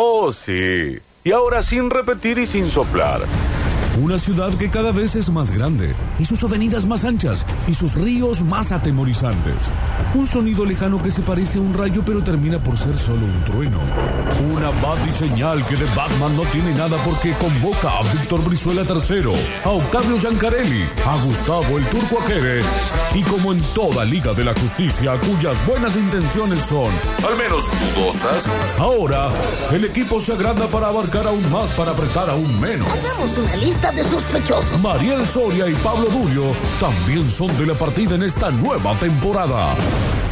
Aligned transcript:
Oh, 0.00 0.30
sí. 0.32 0.96
Y 1.24 1.32
ahora 1.32 1.60
sin 1.60 1.90
repetir 1.90 2.38
y 2.38 2.46
sin 2.46 2.70
soplar. 2.70 3.20
Una 4.00 4.16
ciudad 4.16 4.54
que 4.54 4.70
cada 4.70 4.92
vez 4.92 5.16
es 5.16 5.28
más 5.28 5.50
grande, 5.50 5.92
y 6.20 6.24
sus 6.24 6.44
avenidas 6.44 6.86
más 6.86 7.04
anchas, 7.04 7.44
y 7.66 7.74
sus 7.74 7.96
ríos 7.96 8.42
más 8.42 8.70
atemorizantes. 8.70 9.72
Un 10.14 10.28
sonido 10.28 10.64
lejano 10.64 11.02
que 11.02 11.10
se 11.10 11.22
parece 11.22 11.58
a 11.58 11.62
un 11.62 11.74
rayo 11.74 12.04
pero 12.06 12.22
termina 12.22 12.60
por 12.60 12.78
ser 12.78 12.96
solo 12.96 13.26
un 13.26 13.44
trueno. 13.44 13.80
Una 14.40 14.70
batiseñal 14.70 15.66
que 15.66 15.74
de 15.74 15.84
Batman 15.96 16.36
no 16.36 16.44
tiene 16.44 16.72
nada 16.74 16.96
porque 16.98 17.32
convoca 17.32 17.98
a 17.98 18.02
Víctor 18.12 18.44
Brizuela 18.44 18.82
III, 18.82 19.32
a 19.64 19.70
Octavio 19.70 20.16
Giancarelli, 20.20 20.84
a 21.04 21.16
Gustavo 21.24 21.76
el 21.76 21.84
Turco 21.86 22.20
Aquere, 22.20 22.62
y 23.14 23.22
como 23.22 23.52
en 23.52 23.60
toda 23.74 24.04
Liga 24.04 24.32
de 24.34 24.44
la 24.44 24.54
Justicia 24.54 25.16
cuyas 25.16 25.66
buenas 25.66 25.96
intenciones 25.96 26.60
son, 26.60 26.92
al 27.28 27.36
menos 27.36 27.64
dudosas, 27.96 28.44
ahora 28.78 29.30
el 29.72 29.84
equipo 29.84 30.20
se 30.20 30.32
agranda 30.32 30.68
para 30.68 30.86
abarcar 30.86 31.26
aún 31.26 31.50
más 31.50 31.70
para 31.72 31.90
apretar 31.90 32.30
aún 32.30 32.60
menos. 32.60 32.86
Hagamos 32.88 33.38
una 33.38 33.56
lista 33.56 33.90
de 33.90 34.04
sospechosos. 34.04 34.80
Mariel 34.80 35.26
Soria 35.26 35.68
y 35.68 35.74
Pablo 35.74 36.08
Durio 36.10 36.52
también 36.78 37.28
son 37.28 37.56
de 37.58 37.66
la 37.66 37.74
partida 37.74 38.14
en 38.14 38.22
esta 38.22 38.52
nueva 38.52 38.94
temporada. 38.94 39.74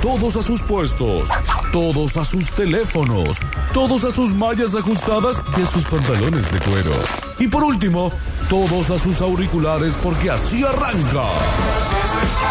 Todos 0.01 0.37
a 0.37 0.43
sus 0.43 0.63
puestos, 0.63 1.29
todos 1.77 2.17
a 2.17 2.25
sus 2.25 2.51
teléfonos, 2.53 3.37
todos 3.75 4.03
a 4.05 4.11
sus 4.11 4.33
mallas 4.33 4.75
ajustadas 4.75 5.43
y 5.59 5.61
a 5.61 5.67
sus 5.67 5.85
pantalones 5.85 6.51
de 6.51 6.59
cuero. 6.61 6.93
Y 7.39 7.49
por 7.49 7.63
último, 7.65 8.11
todos 8.49 8.89
a 8.89 8.99
sus 8.99 9.21
auriculares 9.21 9.95
porque 10.03 10.31
así 10.31 10.65
arranca. 10.65 11.86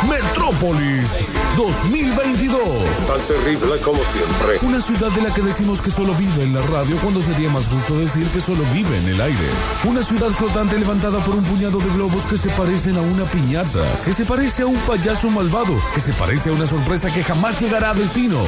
Metrópolis 0.07 1.09
2022. 1.57 2.63
Tan 3.07 3.19
terrible 3.21 3.79
como 3.81 3.99
siempre. 4.03 4.59
Una 4.67 4.81
ciudad 4.81 5.11
de 5.11 5.21
la 5.21 5.33
que 5.33 5.41
decimos 5.41 5.81
que 5.81 5.91
solo 5.91 6.13
vive 6.13 6.43
en 6.43 6.53
la 6.53 6.61
radio 6.63 6.97
cuando 6.97 7.21
sería 7.21 7.49
más 7.49 7.67
justo 7.67 7.97
decir 7.97 8.27
que 8.27 8.41
solo 8.41 8.63
vive 8.73 8.97
en 8.97 9.09
el 9.09 9.21
aire. 9.21 9.47
Una 9.83 10.03
ciudad 10.03 10.29
flotante 10.29 10.77
levantada 10.77 11.19
por 11.19 11.35
un 11.35 11.43
puñado 11.43 11.79
de 11.79 11.89
globos 11.93 12.23
que 12.23 12.37
se 12.37 12.49
parecen 12.49 12.97
a 12.97 13.01
una 13.01 13.23
piñata, 13.25 13.83
que 14.03 14.13
se 14.13 14.25
parece 14.25 14.63
a 14.63 14.67
un 14.67 14.77
payaso 14.79 15.29
malvado, 15.29 15.73
que 15.93 16.01
se 16.01 16.13
parece 16.13 16.49
a 16.49 16.53
una 16.53 16.67
sorpresa 16.67 17.13
que 17.13 17.23
jamás 17.23 17.59
llegará 17.59 17.91
a 17.91 17.93
destino. 17.93 18.41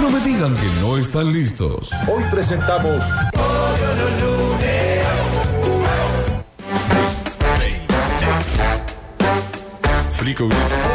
No 0.00 0.10
me 0.10 0.20
digan 0.20 0.56
que 0.56 0.66
no 0.80 0.96
están 0.96 1.32
listos. 1.32 1.90
Hoy 2.08 2.22
presentamos 2.30 3.04
Flico. 10.24 10.93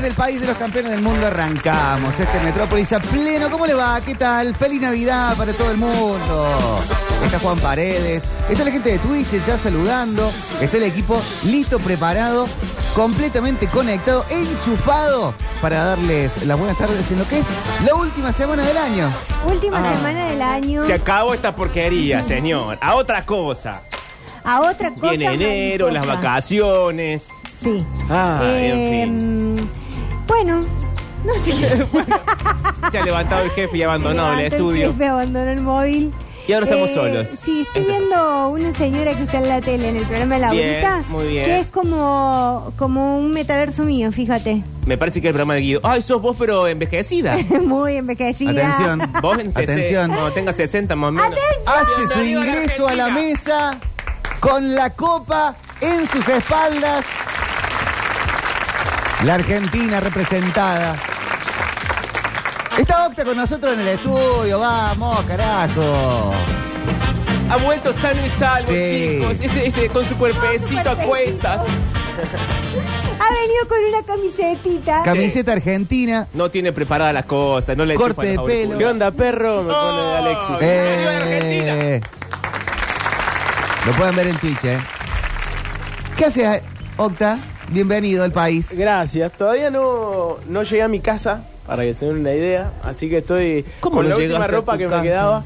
Desde 0.00 0.12
el 0.12 0.16
país 0.16 0.40
de 0.40 0.46
los 0.46 0.56
campeones 0.56 0.92
del 0.92 1.02
mundo 1.02 1.26
arrancamos 1.26 2.18
este 2.18 2.40
Metrópolis 2.42 2.90
a 2.94 3.00
pleno. 3.00 3.50
¿Cómo 3.50 3.66
le 3.66 3.74
va? 3.74 4.00
¿Qué 4.00 4.14
tal? 4.14 4.54
Feliz 4.54 4.80
Navidad 4.80 5.36
para 5.36 5.52
todo 5.52 5.70
el 5.72 5.76
mundo. 5.76 6.80
Está 7.22 7.38
Juan 7.38 7.58
Paredes, 7.58 8.24
está 8.48 8.64
la 8.64 8.70
gente 8.70 8.92
de 8.92 8.98
Twitch 8.98 9.28
ya 9.46 9.58
saludando, 9.58 10.32
está 10.58 10.78
el 10.78 10.84
equipo 10.84 11.20
listo, 11.44 11.78
preparado, 11.80 12.48
completamente 12.94 13.66
conectado, 13.66 14.24
enchufado 14.30 15.34
para 15.60 15.84
darles 15.84 16.46
las 16.46 16.58
buenas 16.58 16.78
tardes 16.78 17.10
en 17.10 17.18
lo 17.18 17.28
que 17.28 17.40
es 17.40 17.46
la 17.84 17.94
última 17.94 18.32
semana 18.32 18.64
del 18.64 18.78
año. 18.78 19.12
Última 19.46 19.82
semana 19.96 20.28
del 20.28 20.40
año. 20.40 20.86
Se 20.86 20.94
acabó 20.94 21.34
esta 21.34 21.54
porquería, 21.54 22.22
señor. 22.22 22.78
A 22.80 22.94
otra 22.94 23.26
cosa. 23.26 23.82
A 24.44 24.62
otra 24.62 24.94
cosa. 24.94 25.10
Viene 25.10 25.34
enero, 25.34 25.90
las 25.90 26.06
vacaciones. 26.06 27.28
Sí. 27.62 27.84
Ah, 28.08 28.40
Eh, 28.42 29.56
Bueno, 30.30 30.60
no 31.24 31.34
sé. 31.44 31.52
Se 32.92 32.98
ha 32.98 33.04
levantado 33.04 33.42
el 33.42 33.50
jefe 33.50 33.76
y 33.78 33.82
abandonado 33.82 34.34
el 34.34 34.46
estudio. 34.46 34.92
jefe, 34.92 35.06
abandonó 35.08 35.50
el 35.50 35.60
móvil. 35.60 36.12
Y 36.46 36.52
ahora 36.52 36.66
estamos 36.66 36.90
Eh, 36.90 36.94
solos. 36.94 37.28
Sí, 37.44 37.62
estoy 37.66 37.84
viendo 37.84 38.48
una 38.48 38.72
señora 38.74 39.14
que 39.16 39.24
está 39.24 39.38
en 39.38 39.48
la 39.48 39.60
tele, 39.60 39.88
en 39.90 39.96
el 39.96 40.04
programa 40.04 40.34
de 40.36 40.40
la 40.40 40.50
Bien, 40.52 40.84
abuelita, 40.84 41.08
muy 41.10 41.26
bien. 41.28 41.44
que 41.46 41.58
es 41.60 41.66
como, 41.66 42.72
como 42.76 43.18
un 43.18 43.32
metaverso 43.32 43.82
mío, 43.84 44.10
fíjate. 44.12 44.62
Me 44.86 44.96
parece 44.96 45.20
que 45.20 45.28
el 45.28 45.34
programa 45.34 45.54
de 45.54 45.60
Guido. 45.60 45.80
Ay, 45.84 46.00
sos 46.02 46.20
vos, 46.22 46.36
pero 46.38 46.66
envejecida. 46.66 47.36
Muy 47.62 47.96
envejecida. 47.96 48.50
Atención. 48.50 49.12
Vos 49.20 49.38
en 49.38 49.52
60. 49.52 49.72
Atención. 49.72 50.08
Cuando 50.10 50.32
tengas 50.32 50.56
60 50.56 50.96
más 50.96 51.08
o 51.08 51.12
menos. 51.12 51.38
Hace 51.66 52.06
su 52.14 52.22
ingreso 52.24 52.88
a 52.88 52.94
la 52.94 53.08
mesa 53.10 53.78
con 54.40 54.74
la 54.74 54.90
copa 54.90 55.54
en 55.80 56.06
sus 56.08 56.26
espaldas. 56.28 57.04
La 59.24 59.34
Argentina 59.34 60.00
representada. 60.00 60.96
Está 62.78 63.06
Octa 63.06 63.24
con 63.24 63.36
nosotros 63.36 63.74
en 63.74 63.80
el 63.80 63.88
estudio, 63.88 64.58
vamos, 64.58 65.22
carajo. 65.26 66.32
Ha 67.50 67.56
vuelto 67.56 67.92
sano 67.92 68.24
y 68.24 68.30
salvo, 68.30 68.68
Sí. 68.72 69.18
chicos. 69.18 69.36
Ese, 69.40 69.66
ese 69.66 69.88
con 69.88 70.04
su 70.06 70.16
cuerpecito 70.16 70.90
a 70.90 70.96
cuestas. 70.96 71.60
Ha 73.22 73.32
venido 73.34 73.68
con 73.68 73.78
una 73.86 74.02
camisetita. 74.02 75.02
Camiseta 75.02 75.52
argentina. 75.52 76.26
No 76.32 76.50
tiene 76.50 76.72
preparadas 76.72 77.12
las 77.14 77.26
cosas. 77.26 77.76
No 77.76 77.84
le 77.84 77.94
Corte 77.94 78.26
de 78.26 78.38
pelo. 78.38 78.78
¿Qué 78.78 78.86
onda, 78.86 79.10
perro? 79.10 79.62
Me 79.62 79.72
pone 79.72 80.16
Alexis. 80.16 80.58
Bienvenido 80.58 81.10
a 81.10 81.12
la 81.12 81.20
Argentina. 81.20 81.74
Eh, 81.74 82.00
lo 83.86 83.92
pueden 83.92 84.16
ver 84.16 84.26
en 84.28 84.36
Twitch, 84.38 84.64
¿eh? 84.64 84.78
¿Qué 86.16 86.24
haces, 86.24 86.62
Octa? 86.96 87.38
Bienvenido 87.70 88.24
al 88.24 88.32
país. 88.32 88.76
Gracias. 88.76 89.32
Todavía 89.32 89.70
no, 89.70 90.36
no 90.48 90.62
llegué 90.62 90.82
a 90.82 90.88
mi 90.88 91.00
casa, 91.00 91.44
para 91.66 91.82
que 91.84 91.94
se 91.94 92.06
den 92.06 92.16
una 92.18 92.32
idea. 92.34 92.72
Así 92.82 93.08
que 93.08 93.18
estoy 93.18 93.64
¿Cómo 93.80 93.96
con 93.98 94.08
no 94.08 94.16
la 94.16 94.16
última 94.16 94.46
ropa 94.46 94.76
que 94.76 94.84
casa? 94.84 94.96
me 94.96 95.02
quedaba. 95.08 95.44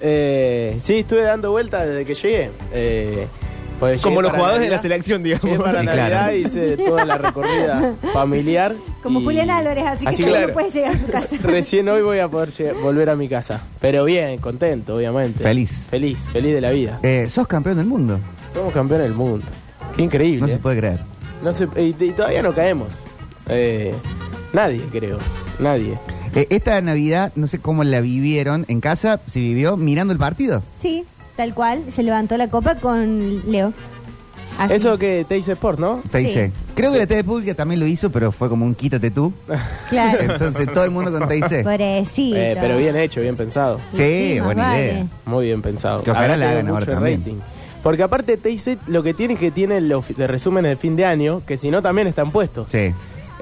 Eh, 0.00 0.78
sí, 0.82 0.98
estuve 0.98 1.22
dando 1.22 1.50
vueltas 1.50 1.86
desde 1.86 2.04
que 2.04 2.14
llegué. 2.14 2.50
Eh, 2.72 3.26
pues 3.80 4.00
Como 4.02 4.22
los 4.22 4.30
jugadores 4.30 4.60
de 4.60 4.68
la 4.68 4.80
selección, 4.80 5.24
Llegué 5.24 5.38
digamos. 5.42 5.64
para 5.66 5.82
Navidad 5.82 6.06
claro. 6.08 6.36
hice 6.36 6.76
toda 6.76 7.04
la 7.04 7.18
recorrida 7.18 7.94
familiar. 8.12 8.76
Como 9.02 9.20
y- 9.20 9.24
Julián 9.24 9.50
Álvarez, 9.50 9.84
así 9.84 10.04
que 10.04 10.10
Así 10.10 10.22
claro. 10.22 10.46
no 10.48 10.52
puede 10.54 10.70
llegar 10.70 10.94
a 10.94 10.98
su 10.98 11.06
casa. 11.08 11.36
Recién 11.42 11.88
hoy 11.88 12.02
voy 12.02 12.20
a 12.20 12.28
poder 12.28 12.50
volver 12.80 13.10
a 13.10 13.16
mi 13.16 13.28
casa. 13.28 13.62
Pero 13.80 14.04
bien, 14.04 14.38
contento, 14.38 14.94
obviamente. 14.94 15.42
Feliz. 15.42 15.86
Feliz, 15.90 16.20
feliz 16.32 16.54
de 16.54 16.60
la 16.60 16.70
vida. 16.70 17.00
Eh, 17.02 17.26
sos 17.28 17.48
campeón 17.48 17.76
del 17.78 17.86
mundo. 17.86 18.20
Somos 18.52 18.72
campeones 18.72 19.08
del 19.08 19.14
mundo. 19.16 19.44
Qué 19.96 20.02
increíble. 20.02 20.40
No 20.40 20.46
se 20.46 20.54
¿eh? 20.54 20.58
puede 20.62 20.78
creer. 20.78 21.00
No 21.44 21.52
se- 21.52 21.68
y, 21.76 21.94
y 22.02 22.10
todavía 22.12 22.42
no 22.42 22.54
caemos. 22.54 22.94
Eh, 23.48 23.94
nadie, 24.52 24.80
creo. 24.90 25.18
Nadie. 25.58 25.98
Eh, 26.34 26.46
esta 26.50 26.80
Navidad, 26.80 27.30
no 27.36 27.46
sé 27.46 27.58
cómo 27.60 27.84
la 27.84 28.00
vivieron 28.00 28.64
en 28.68 28.80
casa, 28.80 29.20
se 29.28 29.38
vivió 29.38 29.76
mirando 29.76 30.12
el 30.12 30.18
partido. 30.18 30.62
Sí, 30.80 31.04
tal 31.36 31.54
cual. 31.54 31.82
Se 31.92 32.02
levantó 32.02 32.36
la 32.36 32.48
copa 32.48 32.76
con 32.76 33.42
Leo. 33.50 33.72
Así. 34.56 34.74
Eso 34.74 34.96
que 34.98 35.24
te 35.28 35.34
dice 35.34 35.52
Sport, 35.52 35.80
¿no? 35.80 36.00
Te 36.10 36.20
Sí. 36.20 36.26
dice. 36.26 36.52
Creo 36.76 36.92
que 36.92 36.98
la 36.98 37.06
TV 37.08 37.24
pública 37.24 37.54
también 37.54 37.80
lo 37.80 37.86
hizo, 37.88 38.10
pero 38.10 38.30
fue 38.32 38.48
como 38.48 38.64
un 38.64 38.74
quítate 38.76 39.10
tú. 39.10 39.32
Claro. 39.90 40.20
Entonces 40.32 40.72
todo 40.72 40.84
el 40.84 40.90
mundo 40.90 41.10
con 41.16 41.28
TIC. 41.28 41.62
Pobrecito. 41.64 42.36
Eh, 42.36 42.56
pero 42.60 42.76
bien 42.78 42.96
hecho, 42.96 43.20
bien 43.20 43.36
pensado. 43.36 43.80
Sí, 43.92 44.38
buena 44.42 44.62
vale. 44.62 44.84
idea. 44.84 45.06
Muy 45.26 45.46
bien 45.46 45.60
pensado. 45.60 46.02
Que 46.02 46.10
ojalá 46.12 46.36
la 46.36 46.50
hagan 46.50 46.68
ahora 46.68 46.86
también. 46.86 47.20
rating. 47.20 47.34
Porque 47.84 48.02
aparte 48.02 48.36
TIC 48.38 48.78
lo 48.88 49.02
que 49.04 49.14
tiene 49.14 49.34
es 49.34 49.40
que 49.40 49.52
tiene 49.52 49.80
los 49.80 50.08
de 50.16 50.26
resúmenes 50.26 50.70
de 50.70 50.76
fin 50.76 50.96
de 50.96 51.04
año, 51.04 51.42
que 51.46 51.56
si 51.56 51.70
no 51.70 51.82
también 51.82 52.08
están 52.08 52.32
puestos. 52.32 52.66
Sí. 52.72 52.92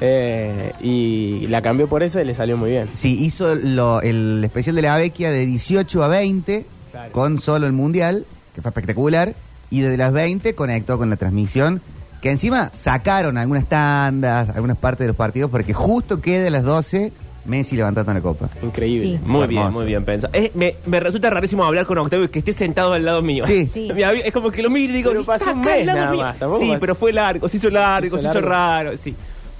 Eh, 0.00 0.72
y 0.82 1.46
la 1.46 1.62
cambió 1.62 1.86
por 1.88 2.02
eso 2.02 2.20
y 2.20 2.24
le 2.24 2.34
salió 2.34 2.56
muy 2.56 2.70
bien. 2.72 2.88
Sí, 2.94 3.22
hizo 3.24 3.54
lo- 3.54 4.02
el 4.02 4.42
especial 4.44 4.74
de 4.76 4.82
la 4.82 4.96
Vecchia 4.96 5.30
de 5.30 5.46
18 5.46 6.02
a 6.02 6.08
20 6.08 6.66
Claro. 6.90 7.12
con 7.12 7.38
solo 7.38 7.66
el 7.66 7.72
Mundial, 7.72 8.26
que 8.54 8.60
fue 8.62 8.70
espectacular, 8.70 9.34
y 9.70 9.80
desde 9.80 9.96
las 9.96 10.12
20 10.12 10.54
conectó 10.54 10.98
con 10.98 11.08
la 11.08 11.16
transmisión, 11.16 11.80
que 12.20 12.30
encima 12.30 12.70
sacaron 12.74 13.38
algunas 13.38 13.66
tandas, 13.66 14.48
algunas 14.50 14.76
partes 14.76 15.00
de 15.04 15.06
los 15.08 15.16
partidos, 15.16 15.50
porque 15.50 15.72
justo 15.72 16.20
queda 16.20 16.48
a 16.48 16.50
las 16.50 16.64
12 16.64 17.12
Messi 17.44 17.76
levantando 17.76 18.14
la 18.14 18.20
copa. 18.20 18.48
Increíble. 18.62 19.18
Sí. 19.18 19.20
Muy 19.24 19.46
bien, 19.48 19.62
Hermoso. 19.62 19.78
muy 19.78 19.86
bien 19.86 20.04
pensado. 20.04 20.32
Eh, 20.34 20.52
me, 20.54 20.76
me 20.86 21.00
resulta 21.00 21.28
rarísimo 21.30 21.64
hablar 21.64 21.86
con 21.86 21.98
Octavio 21.98 22.26
y 22.26 22.28
que 22.28 22.38
esté 22.38 22.52
sentado 22.52 22.92
al 22.92 23.04
lado 23.04 23.20
mío. 23.22 23.44
Sí. 23.46 23.68
Sí. 23.72 23.88
Avi- 23.90 24.22
Es 24.24 24.32
como 24.32 24.50
que 24.50 24.62
lo 24.62 24.70
miro 24.70 24.92
y 24.92 24.96
digo, 24.96 25.10
Pero 25.10 25.24
pasó 25.24 25.44
"Está 25.50 25.54
un 25.54 25.60
acá 25.62 25.72
al 25.72 25.76
mes 25.78 25.86
lado 25.86 25.98
nada 25.98 26.12
mío". 26.12 26.20
más, 26.22 26.38
tampoco 26.38 26.60
Sí, 26.60 26.72
pero 26.78 26.94
fue 26.94 27.12
largo, 27.12 27.48
se 27.48 27.56
hizo 27.56 27.70
largo, 27.70 28.16
Se 28.16 28.22
se 28.24 28.28
hizo 28.30 28.34
largo. 28.40 28.48
raro, 28.48 28.96
sí. 28.96 29.14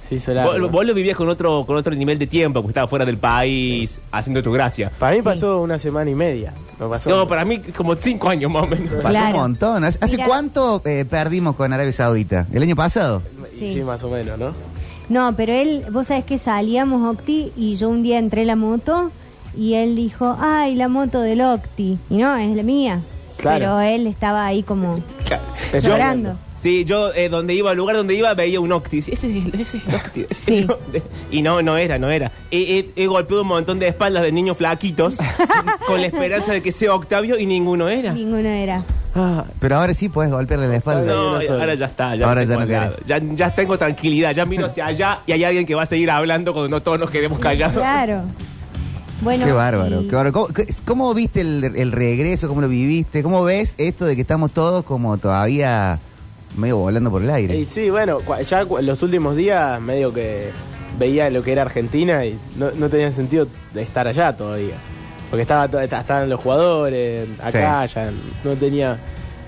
Sí, 0.09 0.15
hizo 0.15 0.33
Vos, 0.33 0.45
largo. 0.53 0.69
vos 0.69 0.85
lo 0.85 0.93
vivías 0.93 1.15
con 1.15 1.29
otro, 1.29 1.63
con 1.65 1.77
otro 1.77 1.95
nivel 1.95 2.19
de 2.19 2.27
tiempo, 2.27 2.61
porque 2.61 2.71
estabas 2.71 2.89
fuera 2.89 3.05
del 3.05 3.17
país, 3.17 3.99
haciendo 4.11 4.43
tu 4.43 4.51
gracia. 4.51 4.91
Para 4.99 5.13
mí 5.13 5.19
Sí. 5.19 5.23
pasó 5.23 5.61
una 5.61 5.79
semana 5.79 6.09
y 6.11 6.15
media. 6.15 6.53
No 6.79 6.89
pasó. 6.89 7.09
No, 7.09 7.27
para 7.27 7.45
mí 7.45 7.59
como 7.59 7.95
cinco 7.95 8.29
años 8.29 8.51
más 8.51 8.63
o 8.63 8.67
menos. 8.67 8.89
Pasó 8.95 9.09
Claro. 9.09 9.35
un 9.35 9.41
montón. 9.41 9.83
¿Hace 9.85 10.17
cuánto 10.25 10.81
eh, 10.85 11.05
perdimos 11.09 11.55
con 11.55 11.71
Arabia 11.71 11.93
Saudita? 11.93 12.47
¿El 12.51 12.63
año 12.63 12.75
pasado? 12.75 13.21
Sí, 13.57 13.81
más 13.81 14.03
o 14.03 14.09
menos, 14.09 14.37
¿no? 14.37 14.53
No, 15.09 15.35
pero 15.35 15.53
él, 15.53 15.85
vos 15.91 16.07
sabés 16.07 16.23
que 16.25 16.37
salíamos 16.37 17.09
Octi 17.15 17.51
y 17.55 17.75
yo 17.75 17.89
un 17.89 18.03
día 18.03 18.19
entré 18.19 18.41
en 18.41 18.47
la 18.47 18.55
moto 18.55 19.11
y 19.57 19.73
él 19.75 19.95
dijo, 19.95 20.35
ay, 20.39 20.75
la 20.75 20.87
moto 20.87 21.21
del 21.21 21.41
Octi. 21.41 21.97
Y 22.09 22.17
no, 22.17 22.35
es 22.35 22.55
la 22.55 22.63
mía. 22.63 23.01
Claro. 23.37 23.59
Pero 23.59 23.79
él 23.81 24.07
estaba 24.07 24.45
ahí 24.45 24.63
como 24.63 24.99
Yo- 25.29 25.79
llorando. 25.79 26.35
Sí, 26.63 26.85
yo 26.85 27.13
eh, 27.13 27.27
donde 27.29 27.53
iba, 27.53 27.71
al 27.71 27.77
lugar 27.77 27.95
donde 27.97 28.15
iba, 28.15 28.33
veía 28.33 28.59
un 28.61 28.71
Octi. 28.71 28.99
Ese 28.99 29.13
es 29.13 29.23
el, 29.25 29.51
ese 29.59 29.77
es 29.77 29.85
el 29.87 29.95
Octi. 29.95 30.25
ese 30.29 30.33
Sí. 30.45 30.57
es 30.59 30.69
el- 30.95 31.03
Y 31.29 31.41
no, 31.41 31.61
no 31.61 31.75
era, 31.77 31.99
no 31.99 32.09
era. 32.09 32.31
He, 32.51 32.79
he- 32.79 33.03
he 33.03 33.05
golpeado 33.07 33.41
un 33.41 33.49
montón 33.49 33.79
de 33.79 33.89
espaldas 33.89 34.23
de 34.23 34.31
niños 34.31 34.55
flaquitos 34.57 35.15
con 35.87 35.99
la 36.01 36.07
esperanza 36.07 36.53
de 36.53 36.61
que 36.61 36.71
sea 36.71 36.95
Octavio 36.95 37.37
y 37.37 37.45
ninguno 37.45 37.89
era. 37.89 38.13
Ninguno 38.13 38.47
era. 38.47 38.81
Ah, 39.15 39.43
Pero 39.59 39.75
ahora 39.75 39.93
sí 39.93 40.09
puedes 40.09 40.31
golpearle 40.31 40.67
la 40.69 40.77
espalda. 40.77 41.03
no, 41.13 41.33
no 41.35 41.41
soy. 41.41 41.59
ahora 41.59 41.75
ya 41.75 41.85
está. 41.85 42.15
Ya 42.15 42.25
Ahora 42.27 42.41
me 42.41 42.47
ya 42.47 42.53
tengo 42.55 42.65
no 42.71 42.75
al 42.77 42.81
lado. 42.83 42.95
ya, 43.05 43.19
ya 43.35 43.53
tengo 43.53 43.77
tranquilidad. 43.77 44.33
Ya 44.33 44.45
miro 44.45 44.65
hacia 44.65 44.85
allá 44.87 45.19
y 45.27 45.33
hay 45.33 45.43
alguien 45.43 45.65
que 45.65 45.75
va 45.75 45.83
a 45.83 45.85
seguir 45.85 46.09
hablando 46.09 46.53
cuando 46.53 46.69
no 46.69 46.81
todos 46.81 46.97
nos 46.97 47.09
quedemos 47.11 47.37
callados. 47.39 47.75
Claro. 47.75 48.21
Bueno, 49.21 49.45
Qué 49.45 49.51
bárbaro, 49.51 50.01
y- 50.01 50.07
qué 50.07 50.15
bárbaro. 50.15 50.33
¿Cómo, 50.33 50.47
qué- 50.47 50.67
cómo 50.85 51.13
viste 51.13 51.41
el, 51.41 51.63
el 51.75 51.91
regreso? 51.91 52.47
¿Cómo 52.47 52.61
lo 52.61 52.67
viviste? 52.67 53.21
¿Cómo 53.21 53.43
ves 53.43 53.75
esto 53.77 54.05
de 54.05 54.15
que 54.15 54.21
estamos 54.21 54.51
todos 54.51 54.83
como 54.83 55.17
todavía 55.17 55.99
medio 56.57 56.77
volando 56.77 57.09
por 57.11 57.21
el 57.23 57.29
aire? 57.29 57.57
Y 57.57 57.65
sí, 57.65 57.89
bueno, 57.89 58.19
ya 58.47 58.63
los 58.63 59.01
últimos 59.03 59.35
días 59.35 59.79
medio 59.81 60.13
que 60.13 60.49
veía 60.99 61.29
lo 61.29 61.41
que 61.43 61.51
era 61.53 61.63
Argentina 61.63 62.25
y 62.25 62.37
no, 62.57 62.71
no 62.71 62.89
tenía 62.89 63.11
sentido 63.11 63.47
de 63.73 63.81
estar 63.81 64.07
allá 64.07 64.35
todavía. 64.35 64.75
Porque 65.29 65.41
estaba 65.41 65.65
estaban 65.83 66.29
los 66.29 66.39
jugadores, 66.39 67.27
acá 67.41 67.85
ya 67.87 68.11
no 68.43 68.51
tenía... 68.53 68.97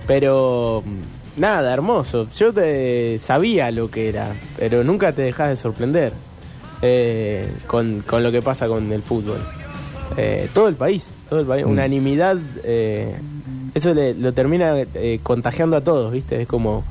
Pero 0.08 0.84
mm, 0.86 1.40
nada, 1.42 1.74
hermoso. 1.74 2.28
Yo 2.36 2.52
te, 2.54 3.20
sabía 3.24 3.70
lo 3.72 3.90
que 3.92 4.10
era, 4.10 4.28
pero 4.58 4.84
nunca 4.84 5.12
te 5.12 5.22
dejas 5.24 5.50
de 5.50 5.56
sorprender 5.56 6.14
eh, 6.82 7.48
con, 7.68 8.02
con 8.02 8.24
lo 8.24 8.32
que 8.32 8.42
pasa 8.42 8.68
con 8.68 8.92
el 8.92 9.02
fútbol. 9.02 9.38
Eh, 10.18 10.48
todo 10.54 10.68
el 10.68 10.76
país, 10.76 11.06
todo 11.30 11.40
el 11.40 11.46
país, 11.46 11.66
Mm. 11.66 11.70
unanimidad, 11.72 12.38
eh, 12.64 13.16
eso 13.74 13.94
le- 13.94 14.14
lo 14.14 14.34
termina 14.34 14.76
contagiando 15.24 15.78
a 15.78 15.82
todos, 15.82 16.12
¿viste? 16.12 16.42
Es 16.42 16.48
como 16.48 16.84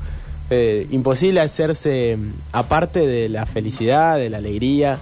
eh, 0.49 0.87
imposible 0.91 1.41
hacerse 1.41 2.17
mm, 2.17 2.31
aparte 2.51 3.05
de 3.05 3.29
la 3.29 3.45
felicidad, 3.45 4.17
de 4.17 4.29
la 4.29 4.37
alegría. 4.37 4.97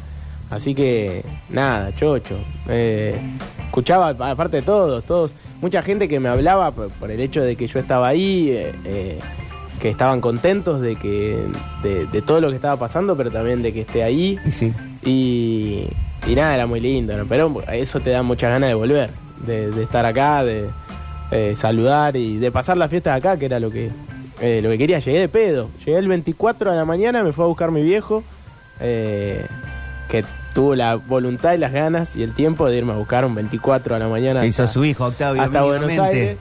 Así 0.49 0.75
que 0.75 1.23
nada, 1.49 1.93
chocho. 1.95 2.37
Eh, 2.67 3.19
escuchaba, 3.65 4.09
aparte 4.09 4.57
de 4.57 4.61
todos, 4.61 5.03
todos, 5.03 5.33
mucha 5.61 5.81
gente 5.81 6.07
que 6.07 6.19
me 6.19 6.29
hablaba 6.29 6.71
por, 6.71 6.89
por 6.91 7.09
el 7.09 7.19
hecho 7.19 7.41
de 7.41 7.55
que 7.55 7.67
yo 7.67 7.79
estaba 7.79 8.07
ahí, 8.07 8.49
eh, 8.51 8.71
eh, 8.85 9.19
que 9.79 9.89
estaban 9.89 10.21
contentos 10.21 10.79
de 10.79 10.95
que 10.95 11.37
de, 11.81 12.05
de 12.05 12.21
todo 12.21 12.39
lo 12.39 12.49
que 12.49 12.55
estaba 12.55 12.77
pasando, 12.77 13.17
pero 13.17 13.31
también 13.31 13.63
de 13.63 13.73
que 13.73 13.81
esté 13.81 14.03
ahí. 14.03 14.37
Y 14.45 14.51
sí. 14.51 14.73
Y, 15.05 15.87
y 16.27 16.35
nada, 16.35 16.55
era 16.55 16.67
muy 16.67 16.79
lindo, 16.79 17.17
¿no? 17.17 17.25
pero 17.25 17.61
eso 17.71 17.99
te 17.99 18.11
da 18.11 18.23
muchas 18.23 18.51
ganas 18.51 18.69
de 18.69 18.75
volver, 18.75 19.09
de, 19.45 19.71
de 19.71 19.83
estar 19.83 20.05
acá, 20.05 20.43
de 20.43 20.69
eh, 21.31 21.55
saludar 21.55 22.15
y 22.15 22.37
de 22.37 22.51
pasar 22.51 22.77
la 22.77 22.87
fiesta 22.87 23.11
de 23.11 23.17
acá, 23.17 23.37
que 23.37 23.45
era 23.45 23.59
lo 23.59 23.69
que, 23.69 23.89
eh, 24.45 24.59
lo 24.61 24.69
que 24.69 24.77
quería. 24.77 24.99
Llegué 24.99 25.19
de 25.19 25.29
pedo, 25.29 25.69
llegué 25.85 25.97
el 25.97 26.07
24 26.07 26.71
de 26.71 26.77
la 26.77 26.85
mañana, 26.85 27.23
me 27.23 27.31
fue 27.31 27.45
a 27.45 27.47
buscar 27.47 27.71
mi 27.71 27.81
viejo, 27.81 28.23
eh, 28.79 29.45
que 30.09 30.25
tuvo 30.53 30.75
la 30.75 30.95
voluntad 30.95 31.53
y 31.53 31.57
las 31.57 31.71
ganas 31.71 32.15
y 32.15 32.23
el 32.23 32.33
tiempo 32.33 32.67
de 32.67 32.77
irme 32.77 32.93
a 32.93 32.97
buscar 32.97 33.25
un 33.25 33.33
24 33.35 33.95
de 33.95 33.99
la 34.01 34.07
mañana. 34.07 34.45
Hizo 34.45 34.63
hasta- 34.63 34.73
su 34.73 34.83
hijo, 34.85 35.05
Octavio, 35.05 35.41
hasta 35.41 35.63
Buenos. 35.63 35.91
Aires. 35.97 36.37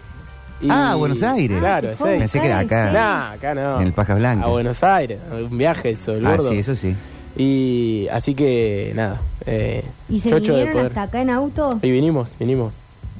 Y- 0.60 0.68
Ah, 0.70 0.94
Buenos 0.96 1.22
Aires. 1.22 1.58
Claro, 1.58 1.88
sí. 1.96 2.02
Pensé 2.04 2.40
que 2.40 2.46
era 2.46 2.58
acá. 2.60 2.92
Nah, 2.92 3.32
acá 3.32 3.54
no. 3.54 3.80
En 3.80 3.86
el 3.88 3.92
Pajas 3.92 4.16
Blancas. 4.18 4.44
A 4.44 4.48
Buenos 4.48 4.82
Aires, 4.84 5.18
un 5.32 5.58
viaje 5.58 5.90
eso, 5.90 6.12
el 6.12 6.24
Ah, 6.26 6.36
gordo. 6.36 6.50
sí, 6.50 6.58
eso 6.58 6.74
sí. 6.76 6.94
Y 7.36 8.06
así 8.12 8.34
que 8.34 8.92
nada. 8.94 9.20
Eh, 9.46 9.82
¿Y 10.08 10.20
se 10.20 10.28
de 10.28 10.38
vinieron 10.40 10.72
poder. 10.72 10.86
hasta 10.86 11.02
acá 11.02 11.20
en 11.22 11.30
auto? 11.30 11.78
Y 11.82 11.90
vinimos, 11.90 12.30
vinimos. 12.38 12.72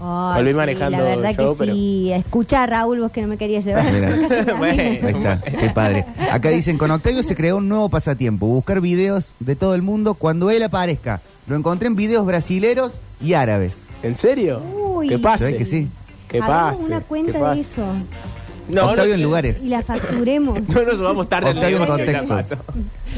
Ay, 0.04 0.36
Volví 0.38 0.50
sí, 0.50 0.56
manejando 0.56 0.98
La 0.98 1.04
verdad 1.04 1.30
yo, 1.38 1.52
que 1.52 1.58
pero- 1.58 1.74
sí. 1.74 2.12
Escucha, 2.12 2.66
Raúl, 2.66 3.00
vos 3.00 3.12
que 3.12 3.22
no 3.22 3.28
me 3.28 3.36
querías 3.38 3.64
llevar. 3.64 3.84
Mira. 3.92 4.10
Bueno. 4.58 4.82
Ahí 4.82 5.00
está, 5.14 5.40
qué 5.42 5.70
padre. 5.70 6.04
Acá 6.30 6.48
dicen, 6.50 6.76
con 6.78 6.90
Octavio 6.90 7.22
se 7.22 7.36
creó 7.36 7.58
un 7.58 7.68
nuevo 7.68 7.88
pasatiempo, 7.88 8.46
buscar 8.46 8.80
videos 8.80 9.34
de 9.38 9.54
todo 9.56 9.74
el 9.74 9.82
mundo 9.82 10.14
cuando 10.14 10.50
él 10.50 10.62
aparezca. 10.64 11.20
Lo 11.46 11.54
encontré 11.56 11.86
en 11.88 11.94
videos 11.96 12.26
brasileros 12.26 12.94
y 13.20 13.34
árabes. 13.34 13.74
¿En 14.02 14.16
serio? 14.16 14.60
Uy. 14.74 15.08
¿Qué 15.08 15.18
pasa? 15.18 15.38
¿Sabés 15.38 15.56
que 15.56 15.64
sí? 15.64 15.88
¿Qué 16.28 16.38
Hagamos 16.38 16.72
pasa? 16.80 16.84
una 16.84 17.00
cuenta 17.00 17.54
de 17.54 17.60
eso. 17.60 17.82
No, 18.68 18.86
Octavio 18.90 19.10
no, 19.10 19.14
en 19.16 19.22
lugares. 19.22 19.62
Y 19.62 19.68
la 19.68 19.82
facturemos. 19.82 20.58
No 20.68 20.82
nos 20.84 21.00
vamos 21.00 21.28
tarde 21.28 21.50
al 21.50 21.56
Octavio 21.56 21.78
en 21.78 21.86
contexto. 21.86 22.38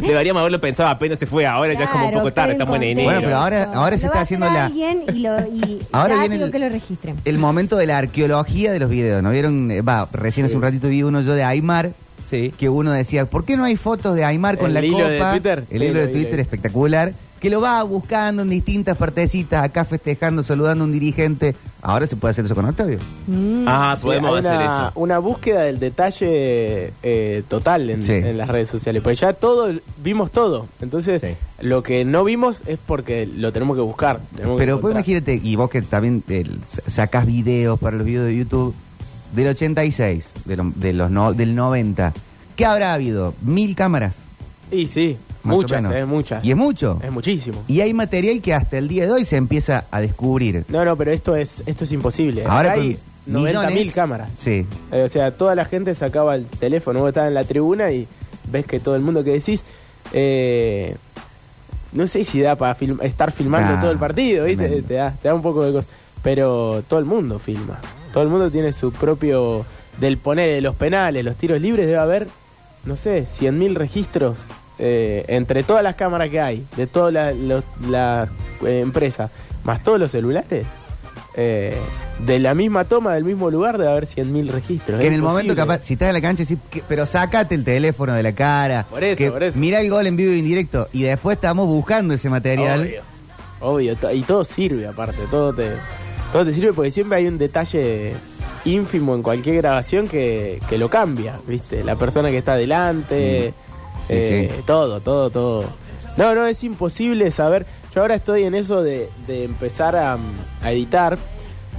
Deberíamos 0.00 0.40
haberlo 0.40 0.60
pensado 0.60 0.88
apenas 0.88 1.18
se 1.18 1.26
fue, 1.26 1.46
ahora 1.46 1.72
ya 1.74 1.84
es 1.84 1.90
como 1.90 2.04
un 2.04 2.10
Claro, 2.10 2.24
poco 2.24 2.32
tarde, 2.34 2.52
estamos 2.52 2.76
en 2.76 2.82
en 2.82 2.88
enero. 2.90 3.06
Bueno, 3.08 3.20
pero 3.22 3.36
ahora- 3.36 3.64
ahora 3.74 3.96
se 3.98 4.06
Lo 4.06 4.12
está 4.12 4.18
a 4.18 4.22
haciendo 4.22 4.46
hacer 4.46 4.58
la- 4.58 4.66
alguien 4.66 5.02
y, 5.14 5.18
lo, 5.20 5.38
y 5.66 5.80
Ahora 5.92 6.14
ya 6.14 6.20
viene 6.20 6.34
digo 6.36 6.46
el- 6.46 6.52
que 6.52 6.58
lo 6.58 6.68
registren. 6.68 7.16
El 7.24 7.38
momento 7.38 7.76
de 7.76 7.86
la 7.86 7.98
arqueología 7.98 8.72
de 8.72 8.80
los 8.80 8.90
videos, 8.90 9.22
¿no 9.22 9.30
vieron? 9.30 9.70
Eh, 9.70 9.82
Va, 9.82 10.08
recién 10.12 10.46
hace 10.46 10.56
un 10.56 10.62
ratito 10.62 10.88
vi 10.88 11.02
uno 11.04 11.20
yo 11.20 11.34
de 11.34 11.44
Aymar, 11.44 11.92
Sí. 12.28 12.52
que 12.58 12.68
uno 12.68 12.90
decía, 12.90 13.26
¿por 13.26 13.44
qué 13.44 13.56
no 13.56 13.64
hay 13.64 13.76
fotos 13.76 14.16
de 14.16 14.24
Aymar 14.24 14.56
con 14.58 14.68
¿El 14.68 14.74
la 14.74 14.84
hilo 14.84 14.96
copa? 14.98 15.08
de 15.08 15.20
Twitter? 15.32 15.64
El 15.70 15.78
Sí, 15.78 15.84
hilo 15.84 15.94
lo 15.94 16.00
de 16.00 16.06
vi, 16.08 16.12
Twitter 16.14 16.34
vi. 16.36 16.40
espectacular, 16.42 17.12
que 17.44 17.50
lo 17.50 17.60
va 17.60 17.82
buscando 17.82 18.40
en 18.40 18.48
distintas 18.48 18.96
partecitas, 18.96 19.62
acá 19.62 19.84
festejando, 19.84 20.42
saludando 20.42 20.82
a 20.82 20.86
un 20.86 20.92
dirigente. 20.94 21.54
Ahora 21.82 22.06
se 22.06 22.16
puede 22.16 22.30
hacer 22.32 22.46
eso 22.46 22.54
con 22.54 22.64
Octavio. 22.64 22.98
Mm. 23.26 23.64
Ah, 23.68 23.94
Sí, 23.98 24.02
podemos 24.04 24.32
hay 24.32 24.38
hacer 24.46 24.56
una, 24.66 24.74
eso. 24.86 24.92
una 24.94 25.18
búsqueda 25.18 25.60
del 25.64 25.78
detalle 25.78 26.92
eh, 27.02 27.42
total 27.46 27.90
en, 27.90 28.02
Sí. 28.02 28.12
en 28.14 28.38
las 28.38 28.48
redes 28.48 28.68
sociales. 28.70 29.02
Pues 29.02 29.20
ya 29.20 29.34
todo, 29.34 29.70
vimos 30.02 30.30
todo. 30.30 30.68
Entonces, 30.80 31.20
Sí. 31.20 31.36
lo 31.60 31.82
que 31.82 32.06
no 32.06 32.24
vimos 32.24 32.62
es 32.66 32.78
porque 32.84 33.26
lo 33.26 33.52
tenemos 33.52 33.76
que 33.76 33.82
buscar. 33.82 34.20
tenemos 34.34 34.56
que 34.56 34.62
Pero 34.62 34.80
pues 34.80 34.92
imagínate, 34.92 35.38
y 35.42 35.54
vos 35.56 35.68
que 35.68 35.82
también 35.82 36.22
eh, 36.28 36.44
sacás 36.86 37.26
videos 37.26 37.78
para 37.78 37.98
los 37.98 38.06
videos 38.06 38.24
de 38.24 38.36
YouTube, 38.38 38.74
del 39.34 39.48
86, 39.48 40.30
de 40.46 40.56
lo- 40.56 40.72
de 40.74 40.92
los 40.94 41.10
no- 41.10 41.34
del 41.34 41.54
90, 41.54 42.14
¿qué 42.56 42.64
habrá 42.64 42.94
habido? 42.94 43.34
Mil 43.42 43.74
cámaras. 43.76 44.16
Y 44.74 44.86
sí, 44.86 45.16
más 45.42 45.54
o 45.54 45.56
muchas, 45.58 45.82
menos. 45.82 45.96
eh, 45.98 46.04
muchas. 46.04 46.44
Y 46.44 46.50
es 46.50 46.56
mucho. 46.56 46.98
Es 47.02 47.10
muchísimo. 47.12 47.62
Y 47.68 47.80
hay 47.80 47.92
material 47.94 48.40
que 48.40 48.54
hasta 48.54 48.78
el 48.78 48.88
día 48.88 49.06
de 49.06 49.12
hoy 49.12 49.24
se 49.24 49.36
empieza 49.36 49.84
a 49.90 50.00
descubrir. 50.00 50.64
No, 50.68 50.84
no, 50.84 50.96
pero 50.96 51.10
esto 51.12 51.36
es 51.36 51.62
esto 51.66 51.84
es 51.84 51.92
imposible. 51.92 52.44
Ahora 52.44 52.72
Acá 52.72 52.80
hay 52.80 52.94
con 53.24 53.32
90 53.34 53.60
mil 53.66 53.70
millones- 53.74 53.94
cámaras. 53.94 54.28
Sí. 54.38 54.66
Eh, 54.92 55.02
o 55.02 55.08
sea, 55.08 55.30
toda 55.32 55.54
la 55.54 55.64
gente 55.64 55.94
sacaba 55.94 56.34
el 56.34 56.46
teléfono, 56.46 57.00
vos 57.00 57.08
estabas 57.08 57.28
en 57.28 57.34
la 57.34 57.44
tribuna 57.44 57.90
y 57.92 58.06
ves 58.50 58.66
que 58.66 58.80
todo 58.80 58.96
el 58.96 59.02
mundo 59.02 59.22
que 59.24 59.30
decís, 59.32 59.62
eh, 60.12 60.96
no 61.92 62.06
sé 62.06 62.24
si 62.24 62.40
da 62.40 62.56
para 62.56 62.74
film- 62.74 63.00
estar 63.02 63.30
filmando 63.32 63.80
todo 63.80 63.90
el 63.90 63.98
partido, 63.98 64.44
¿viste? 64.46 64.64
tremendo. 64.64 64.88
Te 64.88 64.94
da, 64.94 65.10
te 65.22 65.28
da 65.28 65.34
un 65.34 65.42
poco 65.42 65.64
de 65.64 65.72
cosas. 65.72 65.90
Pero 66.22 66.82
todo 66.88 66.98
el 66.98 67.04
mundo 67.06 67.38
filma. 67.38 67.78
Todo 68.12 68.22
el 68.24 68.28
mundo 68.30 68.50
tiene 68.50 68.72
su 68.72 68.92
propio. 68.92 69.64
Del 70.00 70.18
poner 70.18 70.48
de 70.56 70.60
los 70.60 70.74
penales, 70.74 71.24
los 71.24 71.36
tiros 71.36 71.60
libres, 71.60 71.86
debe 71.86 71.98
haber, 71.98 72.26
no 72.84 72.96
sé, 72.96 73.26
100.000 73.38 73.74
registros 73.76 74.38
eh, 74.78 75.24
entre 75.28 75.62
todas 75.62 75.82
las 75.82 75.94
cámaras 75.94 76.28
que 76.30 76.40
hay, 76.40 76.64
de 76.76 76.86
todas 76.86 77.12
las 77.12 77.34
la, 77.88 78.28
eh, 78.66 78.80
empresas, 78.80 79.30
más 79.64 79.82
todos 79.82 79.98
los 80.00 80.10
celulares. 80.10 80.66
eh, 81.36 81.76
de 82.26 82.38
la 82.38 82.54
misma 82.54 82.84
toma, 82.84 83.14
del 83.14 83.24
mismo 83.24 83.50
lugar, 83.50 83.76
debe 83.76 83.90
haber 83.90 84.06
100.000 84.06 84.48
registros. 84.48 85.00
Que 85.00 85.08
en 85.08 85.14
el 85.14 85.22
momento, 85.22 85.56
capaz, 85.56 85.80
si 85.82 85.94
estás 85.94 86.08
en 86.08 86.14
la 86.14 86.20
cancha, 86.20 86.44
decís, 86.44 86.58
que- 86.70 86.82
pero 86.86 87.06
sacate 87.06 87.56
el 87.56 87.64
teléfono 87.64 88.12
de 88.14 88.22
la 88.22 88.32
cara. 88.32 88.86
Por 88.88 89.02
eso, 89.02 89.16
que 89.18 89.30
por 89.32 89.42
eso. 89.42 89.58
Mira 89.58 89.80
el 89.80 89.90
gol 89.90 90.06
en 90.06 90.14
vivo 90.16 90.32
y 90.32 90.38
en 90.38 90.44
directo. 90.44 90.86
Y 90.92 91.02
después 91.02 91.34
estamos 91.36 91.66
buscando 91.66 92.14
ese 92.14 92.30
material. 92.30 92.82
Obvio, 92.82 93.02
obvio, 93.60 93.96
to- 93.96 94.12
y 94.12 94.22
todo 94.22 94.44
sirve 94.44 94.86
aparte, 94.86 95.18
todo 95.28 95.52
te, 95.52 95.70
todo 96.32 96.44
te 96.44 96.52
sirve 96.52 96.72
porque 96.72 96.92
siempre 96.92 97.18
hay 97.18 97.26
un 97.26 97.36
detalle 97.36 98.14
ínfimo 98.64 99.16
en 99.16 99.22
cualquier 99.22 99.56
grabación 99.56 100.06
que, 100.06 100.60
que 100.68 100.78
lo 100.78 100.88
cambia, 100.88 101.40
¿viste? 101.48 101.82
La 101.82 101.96
persona 101.96 102.30
que 102.30 102.38
está 102.38 102.52
adelante, 102.52 103.52
Mm. 103.52 103.63
Eh, 104.08 104.50
sí. 104.54 104.62
todo, 104.66 105.00
todo, 105.00 105.30
todo. 105.30 105.64
No, 106.16 106.34
no, 106.34 106.46
es 106.46 106.62
imposible 106.64 107.30
saber. 107.30 107.66
Yo 107.94 108.02
ahora 108.02 108.14
estoy 108.16 108.42
en 108.44 108.54
eso 108.54 108.82
de, 108.82 109.08
de 109.26 109.44
empezar 109.44 109.96
a, 109.96 110.18
a 110.62 110.72
editar 110.72 111.16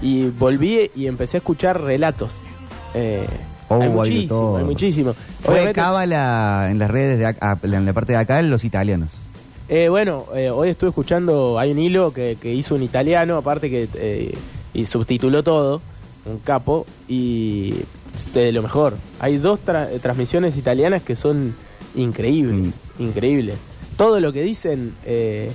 y 0.02 0.28
volví 0.30 0.92
y 0.96 1.08
empecé 1.08 1.38
a 1.38 1.40
escuchar 1.40 1.82
relatos. 1.82 2.32
Eh, 2.94 3.26
Oh, 3.68 3.82
hay 3.82 3.90
muchísimo, 3.90 4.58
hay 4.58 4.64
muchísimo. 4.64 5.16
Fue 5.42 5.74
cábala 5.74 6.68
en 6.70 6.78
las 6.78 6.92
redes, 6.92 7.18
de 7.18 7.26
acá- 7.26 7.58
en 7.64 7.84
la 7.84 7.94
parte 7.94 8.14
de 8.14 8.20
acá, 8.20 8.40
los 8.44 8.64
italianos. 8.64 9.10
Eh, 9.70 9.90
bueno, 9.90 10.26
eh, 10.36 10.52
hoy 10.52 10.70
estuve 10.70 10.90
escuchando, 10.92 11.58
hay 11.58 11.72
un 11.72 11.80
hilo 11.80 12.14
que, 12.14 12.38
que 12.40 12.54
hizo 12.54 12.76
un 12.76 12.84
italiano, 12.84 13.38
aparte 13.38 13.72
que 13.72 13.90
eh, 13.96 14.38
y 14.76 14.86
subtituló 14.86 15.42
todo, 15.42 15.82
un 16.26 16.38
capo, 16.38 16.86
y 17.08 17.74
de 18.36 18.52
lo 18.52 18.62
mejor. 18.62 18.98
Hay 19.20 19.38
dos 19.40 19.60
tra- 19.66 19.90
transmisiones 20.00 20.58
italianas 20.58 21.02
que 21.02 21.16
son 21.16 21.56
increíbles, 21.96 22.74
increíbles. 23.00 23.56
Todo 23.98 24.20
lo 24.20 24.34
que 24.34 24.42
dicen 24.44 24.94
eh, 25.06 25.52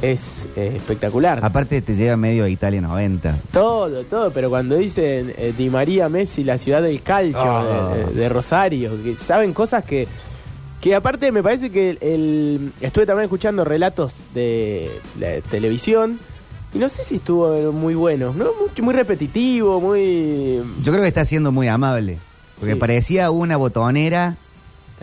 es 0.00 0.20
eh, 0.56 0.72
espectacular. 0.76 1.40
Aparte 1.44 1.82
te 1.82 1.94
llega 1.94 2.16
medio 2.16 2.44
a 2.44 2.48
Italia 2.48 2.80
90. 2.80 3.36
Todo, 3.52 4.02
todo, 4.04 4.30
pero 4.32 4.48
cuando 4.48 4.76
dicen 4.76 5.32
eh, 5.36 5.52
Di 5.56 5.68
María 5.70 6.08
Messi, 6.08 6.44
la 6.44 6.56
ciudad 6.58 6.82
del 6.82 7.02
calcio, 7.02 7.38
Ah. 7.38 7.92
de, 7.94 8.04
de- 8.06 8.12
de 8.20 8.28
Rosario, 8.28 8.92
que 9.02 9.16
saben 9.16 9.52
cosas 9.52 9.84
que, 9.84 10.06
Que 10.80 10.96
aparte 10.96 11.30
me 11.30 11.44
parece 11.44 11.70
que 11.70 11.90
el, 11.90 11.98
el- 12.00 12.72
estuve 12.80 13.06
también 13.06 13.24
escuchando 13.26 13.64
relatos 13.64 14.16
de 14.34 14.90
la 15.20 15.40
televisión 15.48 16.18
y 16.74 16.78
no 16.78 16.88
sé 16.88 17.04
si 17.04 17.16
estuvo 17.16 17.70
muy 17.70 17.94
bueno, 17.94 18.34
¿no? 18.36 18.46
Muy, 18.46 18.82
muy 18.84 18.92
repetitivo, 18.94 19.80
muy... 19.80 20.60
Yo 20.82 20.90
creo 20.90 21.02
que 21.02 21.08
está 21.08 21.24
siendo 21.24 21.52
muy 21.52 21.68
amable. 21.68 22.18
Porque 22.58 22.74
Sí. 22.74 22.80
parecía 22.80 23.30
una 23.30 23.56
botonera. 23.58 24.36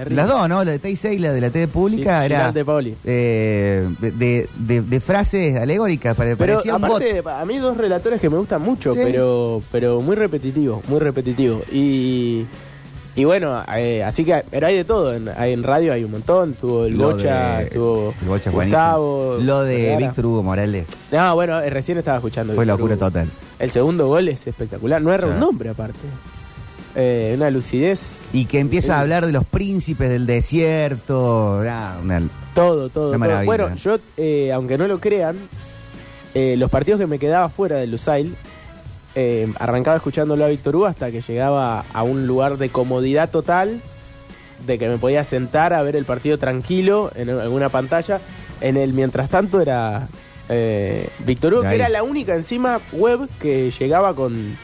Terrible. 0.03 0.15
Las 0.22 0.29
dos, 0.29 0.50
¿no? 0.50 0.63
La 0.63 0.72
de 0.72 0.82
T6 0.82 1.13
y 1.13 1.20
la 1.20 1.32
de 1.32 1.41
la 1.41 1.50
TV 1.50 1.68
pública 1.68 2.25
era. 2.25 2.38
Gigante 2.39 2.65
Paoli. 2.65 2.96
eh, 3.06 3.88
de, 4.00 4.12
de- 4.12 4.50
de- 4.58 4.82
de 4.82 5.00
frases 5.00 5.56
alegóricas, 5.58 6.15
pare- 6.15 6.36
Pero 6.36 6.62
un 6.65 6.82
bot. 6.82 7.01
aparte, 7.01 7.22
a 7.25 7.46
mí 7.46 7.58
dos 7.58 7.77
relatores 7.77 8.20
que 8.22 8.29
me 8.29 8.38
gustan 8.38 8.62
mucho, 8.62 8.94
Sí. 8.94 9.00
pero 9.03 9.62
pero 9.72 10.01
muy 10.01 10.15
repetitivo, 10.15 10.82
muy 10.88 11.00
repetitivo. 11.00 11.62
Y, 11.72 12.46
y 13.15 13.25
bueno, 13.25 13.62
eh, 13.75 14.03
así 14.03 14.24
que, 14.24 14.44
pero 14.50 14.68
hay 14.68 14.75
de 14.77 14.86
todo, 14.86 15.13
en, 15.13 15.27
hay 15.29 15.51
en 15.53 15.63
radio 15.63 15.91
hay 15.94 16.03
un 16.03 16.12
montón, 16.12 16.53
tuvo 16.53 16.86
el 16.86 16.98
Lo 16.98 17.12
Bocha, 17.12 17.60
de- 17.60 17.65
tuvo 17.68 18.13
el 18.22 18.27
Bocha 18.27 18.51
Gustavo. 18.51 19.25
buenísimo. 19.36 19.46
Lo 19.51 19.63
de. 19.63 19.98
Víctor 19.98 20.25
Hugo 20.25 20.44
Morales 20.44 20.86
No, 21.12 21.36
bueno, 21.36 21.60
eh, 21.60 21.70
recién 21.70 21.98
estaba 21.98 22.18
escuchando. 22.18 22.53
fue 22.53 22.65
locura 22.65 22.96
Hugo. 22.96 23.06
total. 23.06 23.27
El 23.58 23.72
segundo 23.72 24.08
gol 24.08 24.29
es 24.29 24.48
espectacular, 24.48 25.01
no 25.01 25.12
erra 25.13 25.27
Sí. 25.27 25.34
un 25.34 25.39
nombre 25.39 25.70
aparte. 25.70 26.00
Eh, 26.96 27.34
una 27.38 27.50
lucidez, 27.51 28.00
Y 28.34 28.46
que 28.46 28.60
empieza 28.60 28.98
a 28.98 29.01
hablar 29.01 29.25
de 29.25 29.31
los 29.31 29.46
príncipes 29.46 30.10
del 30.10 30.25
desierto. 30.25 31.62
ah, 31.67 31.98
una- 32.03 32.22
todo, 32.53 32.89
todo. 32.89 33.10
Una 33.10 33.17
todo. 33.17 33.19
maravilla. 33.19 33.46
Bueno, 33.46 33.75
yo, 33.75 33.98
eh, 34.17 34.51
aunque 34.53 34.77
no 34.77 34.88
lo 34.88 35.00
crean, 35.00 35.36
eh, 36.34 36.55
los 36.58 36.69
partidos 36.69 37.00
que 37.00 37.08
me 37.08 37.19
quedaba 37.19 37.50
fuera 37.50 37.77
de 37.77 37.88
Lusail, 37.88 38.36
eh, 39.15 39.51
arrancaba 39.60 39.98
escuchándolo 39.98 40.46
a 40.46 40.48
Víctor 40.48 40.75
Hugo 40.75 40.86
hasta 40.88 41.12
que 41.12 41.22
llegaba 41.22 41.86
a 41.93 42.03
un 42.03 42.27
lugar 42.27 42.58
de 42.58 42.69
comodidad 42.69 43.29
total, 43.29 43.81
de 44.65 44.77
que 44.77 44.89
me 44.89 44.98
podía 44.98 45.24
sentar 45.24 45.74
a 45.74 45.81
ver 45.84 45.96
el 45.96 46.05
partido 46.05 46.38
tranquilo 46.38 47.12
en 47.15 47.29
alguna 47.29 47.69
pantalla. 47.69 48.19
En 48.62 48.77
el 48.77 48.93
mientras 48.93 49.29
tanto 49.29 49.62
era 49.62 50.08
eh, 50.50 51.08
Víctor 51.25 51.53
Hugo, 51.53 51.62
que 51.62 51.67
ahí. 51.69 51.75
era 51.75 51.89
la 51.89 52.03
única 52.03 52.36
encima 52.36 52.79
web 52.91 53.29
que 53.39 53.72
llegaba 53.79 54.13
con... 54.15 54.58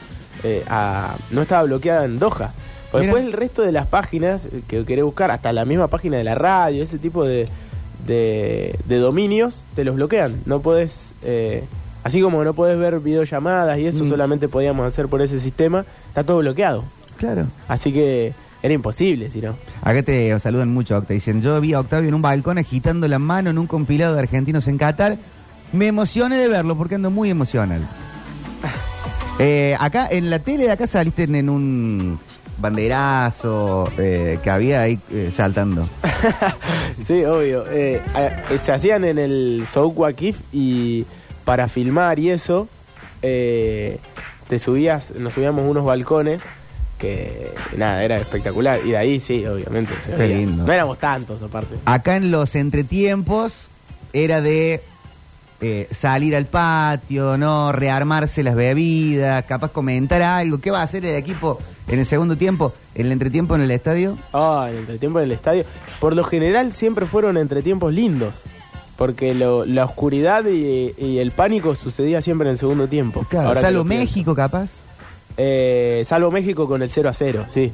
eh, 0.46 0.64
a- 0.70 1.16
no 1.32 1.42
estaba 1.42 1.64
bloqueada 1.64 2.06
en 2.06 2.20
Doha. 2.20 2.52
Porque 2.92 3.08
después 3.08 3.26
el 3.26 3.34
resto 3.34 3.62
de 3.64 3.72
las 3.72 3.88
páginas 3.88 4.44
que 4.68 4.86
querés 4.86 5.04
buscar, 5.04 5.32
hasta 5.32 5.52
la 5.52 5.66
misma 5.66 5.88
página 5.88 6.18
de 6.18 6.24
la 6.24 6.36
radio, 6.36 6.84
ese 6.84 6.98
tipo 7.00 7.26
de, 7.26 7.50
de, 8.06 8.78
de 8.86 8.98
dominios, 8.98 9.56
te 9.76 9.84
los 9.84 9.96
bloquean. 9.96 10.42
No 10.46 10.60
podés, 10.62 11.10
eh, 11.24 11.64
así 12.04 12.22
como 12.22 12.44
no 12.44 12.54
podés 12.54 12.78
ver 12.78 13.00
videollamadas 13.00 13.80
y 13.80 13.88
eso 13.88 14.04
Mm. 14.06 14.10
solamente 14.10 14.48
podíamos 14.48 14.88
hacer 14.88 15.08
por 15.08 15.22
ese 15.22 15.40
sistema, 15.40 15.84
está 16.10 16.24
todo 16.24 16.38
bloqueado. 16.38 16.84
Claro. 17.18 17.48
Así 17.68 17.92
que 17.92 18.34
era 18.62 18.74
imposible, 18.74 19.30
si 19.30 19.42
no. 19.42 19.56
Acá 19.82 20.04
te 20.04 20.38
saludan 20.40 20.74
mucho, 20.74 20.98
Octa. 20.98 21.14
Dicen, 21.14 21.42
yo 21.42 21.60
vi 21.60 21.74
a 21.74 21.80
Octavio 21.80 22.08
en 22.10 22.16
un 22.16 22.22
balcón 22.22 22.58
agitando 22.58 23.08
la 23.08 23.20
mano 23.20 23.50
en 23.50 23.58
un 23.58 23.68
compilado 23.68 24.14
de 24.14 24.20
argentinos 24.22 24.68
en 24.68 24.78
Qatar. 24.78 25.18
Me 25.74 25.88
emocioné 25.88 26.38
de 26.38 26.48
verlo 26.48 26.78
porque 26.78 26.96
ando 26.96 27.10
muy 27.12 27.30
emocional. 27.30 27.82
Eh, 29.38 29.76
acá, 29.80 30.08
en 30.10 30.30
la 30.30 30.40
tele 30.40 30.66
de 30.66 30.72
acá 30.72 30.88
saliste 30.88 31.24
en, 31.24 31.50
un 31.50 32.20
banderazo 32.58 33.92
eh, 33.98 34.40
que 34.42 34.50
había 34.50 34.82
ahí 34.82 35.00
eh, 35.12 35.30
saltando. 35.32 35.90
Sí, 37.06 37.24
obvio. 37.26 37.66
Eh, 37.70 38.02
se 38.64 38.72
hacían 38.72 39.04
en 39.04 39.18
el 39.20 39.68
Souk 39.72 40.00
Wakif 40.00 40.38
y 40.52 41.06
para 41.44 41.68
filmar 41.68 42.18
y 42.18 42.32
eso, 42.32 42.68
te 43.22 44.00
subías, 44.58 45.12
nos 45.12 45.34
subíamos 45.34 45.70
unos 45.70 45.84
balcones 45.84 46.42
que 46.98 47.52
nada, 47.76 48.04
era 48.04 48.16
espectacular. 48.16 48.80
Y 48.86 48.92
de 48.92 48.98
ahí 48.98 49.20
sí, 49.20 49.46
obviamente. 49.46 49.94
Qué 50.18 50.28
lindo. 50.28 50.66
No 50.66 50.72
éramos 50.72 50.98
tantos 50.98 51.42
aparte. 51.42 51.76
Acá 51.86 52.16
en 52.16 52.32
los 52.32 52.56
entretiempos 52.56 53.70
era 54.14 54.42
de 54.42 54.82
eh, 55.62 55.88
salir 55.92 56.36
al 56.36 56.46
patio, 56.46 57.38
¿no? 57.38 57.72
Rearmarse 57.72 58.44
las 58.44 58.56
bebidas, 58.56 59.44
capaz 59.46 59.72
comentar 59.72 60.22
algo. 60.22 60.60
¿Qué 60.60 60.72
va 60.72 60.80
a 60.82 60.84
hacer 60.84 61.06
el 61.06 61.16
equipo 61.16 61.60
en 61.88 62.00
el 62.00 62.06
segundo 62.06 62.38
tiempo? 62.38 62.74
¿En 62.94 63.08
el 63.08 63.12
entretiempo 63.14 63.56
en 63.56 63.62
el 63.62 63.72
estadio? 63.72 64.18
Ah, 64.34 64.68
el 64.70 64.78
entretiempo 64.78 65.20
en 65.20 65.26
el 65.26 65.32
estadio. 65.34 65.64
Por 66.00 66.16
lo 66.16 66.24
general 66.24 66.74
siempre 66.74 67.06
fueron 67.06 67.38
entretiempos 67.38 67.94
lindos. 67.94 68.34
Porque 68.98 69.34
lo- 69.34 69.66
la 69.66 69.84
oscuridad 69.84 70.46
y, 70.46 70.94
y 70.98 71.18
el 71.18 71.32
pánico 71.32 71.76
sucedía 71.76 72.22
siempre 72.22 72.48
en 72.48 72.54
el 72.54 72.58
segundo 72.60 72.88
tiempo. 72.88 73.26
Claro, 73.30 73.50
Ahora 73.50 73.60
salvo. 73.62 73.84
México, 73.84 74.34
capaz. 74.34 74.72
Eh, 75.38 76.04
salvo 76.08 76.32
México 76.32 76.66
con 76.68 76.82
el 76.82 76.90
0 76.90 77.10
a 77.10 77.14
0, 77.14 77.46
sí. 77.54 77.74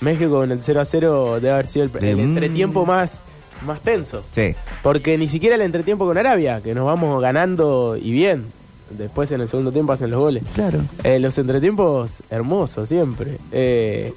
México 0.00 0.30
con 0.30 0.50
el 0.50 0.60
0 0.62 0.80
a 0.80 0.84
0 0.84 1.34
debe 1.40 1.52
haber 1.52 1.66
sido 1.68 1.84
el, 1.84 1.90
un- 2.16 2.20
entretiempo 2.20 2.84
más, 2.84 3.20
más 3.64 3.80
tenso. 3.80 4.22
Sí. 4.32 4.54
Porque 4.82 5.16
ni 5.18 5.28
siquiera 5.28 5.54
el 5.56 5.62
entretiempo 5.62 6.06
con 6.06 6.18
Arabia, 6.18 6.60
que 6.62 6.74
nos 6.74 6.86
vamos 6.86 7.20
ganando 7.22 7.96
y 7.96 8.12
bien. 8.12 8.46
Después 8.90 9.30
en 9.32 9.40
el 9.40 9.48
segundo 9.48 9.72
tiempo 9.72 9.92
hacen 9.92 10.10
los 10.10 10.20
goles. 10.20 10.44
Claro. 10.54 10.80
Eh, 11.02 11.18
los 11.18 11.36
entretiempos 11.38 12.12
hermosos 12.30 12.88
siempre. 12.88 13.38
Eh, 13.50 14.12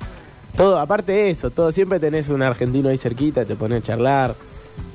todo, 0.56 0.80
aparte 0.80 1.12
de 1.12 1.30
eso, 1.32 1.50
todo 1.50 1.72
siempre 1.72 2.00
tenés 2.00 2.30
un 2.30 2.42
argentino 2.44 2.90
ahí 2.90 2.98
cerquita, 2.98 3.46
te 3.46 3.56
pones 3.56 3.82
a 3.82 3.86
charlar. 3.86 4.36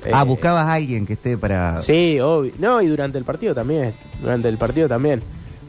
Eh, 0.05 0.11
ah, 0.13 0.23
buscabas 0.23 0.67
a 0.67 0.73
alguien 0.73 1.05
que 1.05 1.13
esté 1.13 1.37
para... 1.37 1.81
Sí, 1.81 2.19
obvio. 2.21 2.53
No, 2.59 2.81
y 2.81 2.87
durante 2.87 3.17
el 3.17 3.25
partido 3.25 3.53
también. 3.53 3.93
Durante 4.21 4.47
el 4.47 4.57
partido 4.57 4.87
también. 4.87 5.21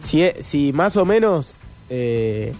Si, 0.04 0.22
e- 0.22 0.36
si 0.42 0.72
más 0.72 0.96
o 0.96 1.04
menos 1.04 1.54
eh, 1.90 2.52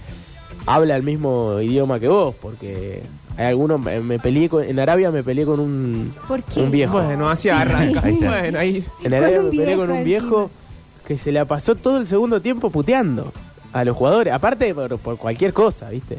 habla 0.66 0.96
el 0.96 1.02
mismo 1.04 1.60
idioma 1.60 2.00
que 2.00 2.08
vos, 2.08 2.34
porque 2.42 3.02
algunos, 3.38 3.80
me, 3.80 4.00
me 4.00 4.18
peleé 4.18 4.48
con- 4.48 4.64
en 4.64 4.78
Arabia 4.80 5.10
me 5.10 5.22
peleé 5.22 5.44
con 5.44 5.60
un, 5.60 6.10
¿Por 6.26 6.42
qué? 6.42 6.60
un 6.60 6.70
viejo. 6.70 7.00
Bueno, 7.02 7.28
así 7.28 7.48
arranca. 7.48 8.00
Bueno, 8.20 8.58
ahí. 8.58 8.84
En 9.02 9.14
Arabia 9.14 9.42
me 9.42 9.50
peleé 9.50 9.76
con 9.76 9.90
un 9.90 10.04
viejo 10.04 10.50
que 11.06 11.16
se 11.18 11.32
la 11.32 11.44
pasó 11.44 11.74
todo 11.74 11.98
el 11.98 12.06
segundo 12.06 12.40
tiempo 12.40 12.70
puteando 12.70 13.32
a 13.72 13.84
los 13.84 13.96
jugadores, 13.96 14.32
aparte 14.32 14.74
por, 14.74 14.98
por 14.98 15.16
cualquier 15.18 15.52
cosa, 15.52 15.90
¿viste? 15.90 16.18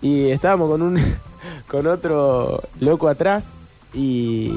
Y 0.00 0.28
estábamos 0.30 0.70
con 0.70 0.82
un 0.82 0.98
con 1.68 1.86
otro 1.86 2.62
loco 2.80 3.08
atrás 3.08 3.52
y 3.94 4.52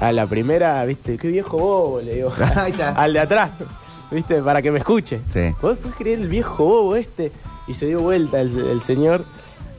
a 0.00 0.12
la 0.12 0.26
primera, 0.26 0.84
¿viste? 0.84 1.16
Qué 1.16 1.28
viejo 1.28 1.56
bobo, 1.58 2.00
le 2.00 2.16
digo. 2.16 2.32
Ahí 2.56 2.72
está. 2.72 2.90
Al 2.90 3.12
de 3.12 3.20
atrás, 3.20 3.52
¿viste? 4.10 4.42
Para 4.42 4.60
que 4.62 4.70
me 4.70 4.78
escuche. 4.78 5.20
Sí. 5.32 5.40
¿Vos 5.62 5.78
podés 5.78 5.96
creer 5.96 6.20
el 6.20 6.28
viejo 6.28 6.64
bobo 6.64 6.96
este? 6.96 7.32
Y 7.68 7.74
se 7.74 7.86
dio 7.86 8.00
vuelta 8.00 8.40
el, 8.40 8.56
el 8.58 8.80
señor 8.82 9.24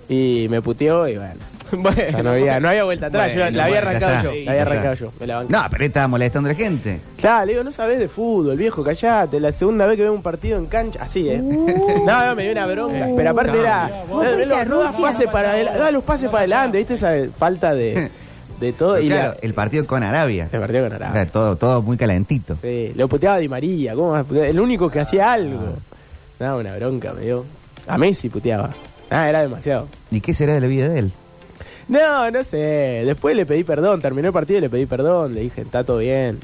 y 0.10 0.48
me 0.50 0.62
puteó 0.62 1.08
y 1.08 1.18
bueno. 1.18 1.34
No, 2.24 2.30
había, 2.30 2.60
no 2.60 2.70
había 2.70 2.84
vuelta 2.84 3.08
atrás, 3.08 3.34
Bueno, 3.34 3.50
yo 3.50 3.58
la 3.58 3.64
había 3.66 3.82
bueno, 3.82 3.90
arrancado 3.90 4.24
yo, 4.24 4.44
la 4.46 4.52
había 4.52 4.62
arrancado 4.62 4.94
yo, 4.94 5.12
me 5.20 5.26
la 5.26 5.36
banqué. 5.38 5.54
No, 5.54 5.64
pero 5.72 5.86
estaba 5.86 6.08
molestando 6.08 6.50
a 6.50 6.54
la 6.54 6.58
gente. 6.58 7.00
Claro, 7.18 7.46
le 7.48 7.52
digo, 7.54 7.64
no 7.64 7.72
sabés 7.72 7.98
de 7.98 8.08
fútbol, 8.08 8.56
viejo, 8.58 8.84
callate. 8.84 9.40
La 9.40 9.52
segunda 9.52 9.88
vez 9.88 9.96
que 9.98 10.04
veo 10.04 10.14
un 10.14 10.22
partido 10.22 10.60
en 10.60 10.68
cancha, 10.68 11.00
así, 11.02 11.28
¿eh? 11.30 11.40
No, 12.06 12.26
no, 12.28 12.36
me 12.36 12.44
dio 12.44 12.52
una 12.52 12.68
bronca. 12.68 13.08
Pero 13.16 13.30
aparte 13.32 13.60
era. 13.60 13.90
No, 14.08 14.24
no, 14.24 14.66
no 14.66 14.80
das 14.84 15.24
para 15.32 15.52
adelante, 15.54 15.80
da 15.80 15.90
los 15.92 16.04
pases 16.04 16.28
para 16.28 16.40
adelante, 16.42 16.78
¿viste? 16.78 16.94
Esa 16.94 17.12
falta 17.36 17.74
de, 17.74 18.12
de 18.60 18.74
todo. 18.74 18.94
Pero 18.94 19.06
Y 19.06 19.10
claro, 19.10 19.30
la, 19.32 19.38
el 19.42 19.54
partido 19.56 19.86
con 19.88 20.04
Arabia. 20.04 20.50
el 20.52 20.60
partido 20.60 20.84
con 20.84 20.94
Arabia. 20.94 21.26
todo, 21.26 21.56
todo 21.56 21.82
muy 21.82 21.98
calentito. 21.98 22.56
Sí, 22.62 22.94
lo 22.96 23.08
puteaba 23.08 23.40
Di 23.40 23.50
María, 23.50 23.96
¿cómo? 23.96 24.16
El 24.16 24.60
único 24.60 24.92
que 24.92 25.00
hacía 25.00 25.34
algo. 25.34 25.60
Nada, 26.40 26.56
una 26.58 26.76
bronca 26.76 27.14
me 27.14 27.22
dio. 27.22 27.46
A 27.88 27.98
Messi 27.98 28.30
puteaba. 28.30 28.70
Ah, 29.14 29.30
era 29.30 29.42
demasiado. 29.42 29.88
¿Y 30.12 30.22
qué 30.22 30.34
será 30.34 30.54
de 30.54 30.62
la 30.62 30.68
vida 30.68 30.90
de 30.90 31.00
él? 31.00 31.12
No, 31.88 32.32
no 32.32 32.44
sé. 32.44 33.04
Después 33.06 33.36
le 33.36 33.46
pedí 33.46 33.64
perdón, 33.64 34.02
terminó 34.02 34.28
el 34.28 34.34
partido 34.34 34.60
y 34.60 34.62
le 34.62 34.70
pedí 34.70 34.86
perdón. 34.86 35.34
Le 35.34 35.42
dije, 35.42 35.62
está 35.62 35.84
todo 35.84 35.98
bien. 36.00 36.40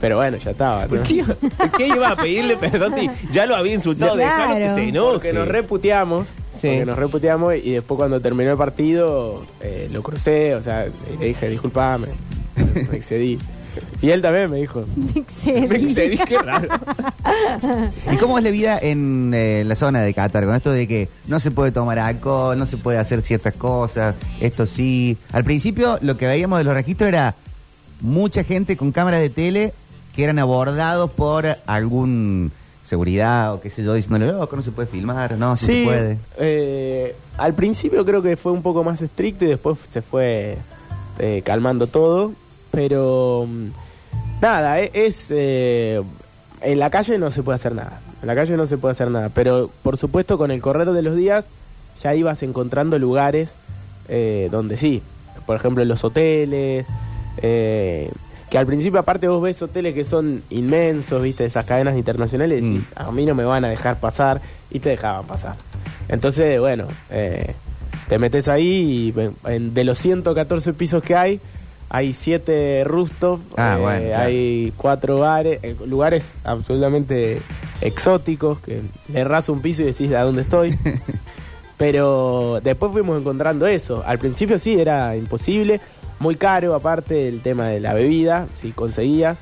Pero 0.00 0.16
bueno, 0.16 0.36
ya 0.36 0.50
estaba. 0.50 0.82
¿no? 0.82 0.88
¿Por 0.88 1.02
qué, 1.02 1.24
por 1.24 1.70
qué 1.72 1.86
iba 1.88 2.08
a 2.10 2.16
pedirle 2.16 2.56
perdón 2.60 2.94
si 2.94 3.10
ya 3.32 3.46
lo 3.46 3.56
había 3.56 3.74
insultado? 3.74 4.14
Claro. 4.14 4.54
Dejalo 4.54 4.74
que 4.74 4.74
se 4.80 4.88
enoje. 4.88 5.12
Porque 5.12 5.32
nos 5.32 5.48
reputeamos. 5.48 6.28
Sí. 6.28 6.68
Porque 6.68 6.86
nos 6.86 6.98
reputeamos 6.98 7.54
y 7.56 7.72
después 7.72 7.96
cuando 7.96 8.20
terminó 8.20 8.50
el 8.50 8.56
partido 8.56 9.44
eh, 9.60 9.88
lo 9.92 10.02
crucé, 10.02 10.54
o 10.54 10.62
sea, 10.62 10.86
le 11.18 11.26
dije, 11.26 11.48
disculpame, 11.48 12.08
me 12.90 12.96
excedí. 12.96 13.38
Y 14.02 14.10
él 14.10 14.22
también 14.22 14.50
me 14.50 14.58
dijo, 14.58 14.84
Me 14.96 15.20
excedí. 15.20 15.66
Me 15.66 15.76
excedí, 15.76 16.18
qué 16.18 16.38
raro. 16.42 16.68
¿Y 18.12 18.16
cómo 18.16 18.38
es 18.38 18.44
la 18.44 18.50
vida 18.50 18.78
en 18.80 19.32
eh, 19.34 19.64
la 19.66 19.76
zona 19.76 20.02
de 20.02 20.14
Qatar? 20.14 20.44
Con 20.44 20.54
esto 20.54 20.70
de 20.72 20.86
que 20.86 21.08
no 21.26 21.40
se 21.40 21.50
puede 21.50 21.72
tomar 21.72 21.98
alcohol, 21.98 22.58
no 22.58 22.66
se 22.66 22.76
puede 22.76 22.98
hacer 22.98 23.22
ciertas 23.22 23.54
cosas, 23.54 24.14
esto 24.40 24.66
sí. 24.66 25.16
Al 25.32 25.44
principio 25.44 25.98
lo 26.02 26.16
que 26.16 26.26
veíamos 26.26 26.58
de 26.58 26.64
los 26.64 26.74
registros 26.74 27.08
era 27.08 27.34
mucha 28.00 28.44
gente 28.44 28.76
con 28.76 28.92
cámaras 28.92 29.20
de 29.20 29.30
tele 29.30 29.72
que 30.14 30.24
eran 30.24 30.38
abordados 30.38 31.10
por 31.10 31.46
algún 31.66 32.52
seguridad 32.84 33.52
o 33.54 33.60
qué 33.60 33.68
sé 33.68 33.82
yo, 33.82 33.94
diciéndole, 33.94 34.30
loco, 34.32 34.54
no 34.54 34.62
se 34.62 34.70
puede 34.70 34.86
filmar, 34.88 35.36
no, 35.36 35.56
sí, 35.56 35.66
se 35.66 35.84
puede. 35.84 36.18
eh, 36.38 37.16
al 37.36 37.52
principio 37.54 38.04
creo 38.04 38.22
que 38.22 38.36
fue 38.36 38.52
un 38.52 38.62
poco 38.62 38.84
más 38.84 39.02
estricto 39.02 39.44
y 39.44 39.48
después 39.48 39.76
se 39.88 40.02
fue 40.02 40.56
eh, 41.18 41.42
calmando 41.44 41.88
todo, 41.88 42.32
pero 42.76 43.46
mm, 43.48 43.68
nada, 44.42 44.80
e- 44.80 44.90
es... 44.92 45.28
eh, 45.30 46.02
en 46.60 46.78
la 46.78 46.90
calle 46.90 47.16
no 47.18 47.30
se 47.30 47.42
puede 47.42 47.56
hacer 47.56 47.74
nada, 47.74 48.00
en 48.20 48.26
la 48.26 48.34
calle 48.34 48.54
no 48.56 48.66
se 48.66 48.76
puede 48.76 48.92
hacer 48.92 49.10
nada, 49.10 49.30
pero 49.30 49.70
por 49.82 49.96
supuesto 49.96 50.36
con 50.36 50.50
el 50.50 50.60
correr 50.60 50.90
de 50.90 51.00
los 51.02 51.16
días 51.16 51.46
ya 52.02 52.14
ibas 52.14 52.42
encontrando 52.42 52.98
lugares 52.98 53.48
eh, 54.08 54.48
donde 54.50 54.76
sí, 54.76 55.02
por 55.46 55.56
ejemplo, 55.56 55.84
los 55.86 56.04
hoteles. 56.04 56.84
eh, 57.38 58.10
que 58.50 58.58
al 58.58 58.66
principio, 58.66 59.00
aparte, 59.00 59.26
vos 59.26 59.42
ves 59.42 59.60
hoteles 59.60 59.92
que 59.94 60.04
son 60.04 60.42
inmensos, 60.50 61.20
viste, 61.20 61.44
esas 61.46 61.64
cadenas 61.64 61.96
internacionales, 61.96 62.62
y 62.62 62.74
decís, 62.74 62.88
a 62.94 63.10
mí 63.10 63.26
no 63.26 63.34
me 63.34 63.44
van 63.44 63.64
a 63.64 63.68
dejar 63.68 63.98
pasar, 63.98 64.40
y 64.70 64.78
te 64.78 64.90
dejaban 64.90 65.24
pasar. 65.26 65.56
Entonces, 66.08 66.60
bueno, 66.60 66.86
eh, 67.10 67.54
te 68.08 68.18
metes 68.20 68.46
ahí 68.46 69.12
y 69.16 69.50
en- 69.50 69.74
de 69.74 69.82
los 69.82 69.98
114 69.98 70.72
pisos 70.74 71.02
que 71.02 71.16
hay, 71.16 71.40
hay 71.88 72.12
7 72.12 72.84
rooftop, 72.84 73.40
Ah, 73.56 73.78
bueno, 73.80 74.06
claro. 74.08 74.24
hay 74.24 74.72
4 74.76 75.18
bares, 75.18 75.60
eh, 75.62 75.76
lugares 75.86 76.34
absolutamente 76.44 77.40
exóticos, 77.80 78.60
que 78.60 78.80
le 79.12 79.20
erras 79.20 79.48
un 79.48 79.60
piso 79.60 79.82
y 79.82 79.86
decís, 79.86 80.12
¿a 80.12 80.22
dónde 80.22 80.42
estoy? 80.42 80.76
Pero 81.76 82.60
después 82.62 82.90
fuimos 82.92 83.18
encontrando 83.20 83.66
eso. 83.66 84.02
Al 84.06 84.18
principio 84.18 84.58
sí, 84.58 84.80
era 84.80 85.16
imposible, 85.16 85.80
muy 86.18 86.36
caro 86.36 86.74
aparte 86.74 87.28
el 87.28 87.40
tema 87.42 87.68
de 87.68 87.80
la 87.80 87.92
bebida, 87.92 88.46
si 88.60 88.72
conseguías. 88.72 89.36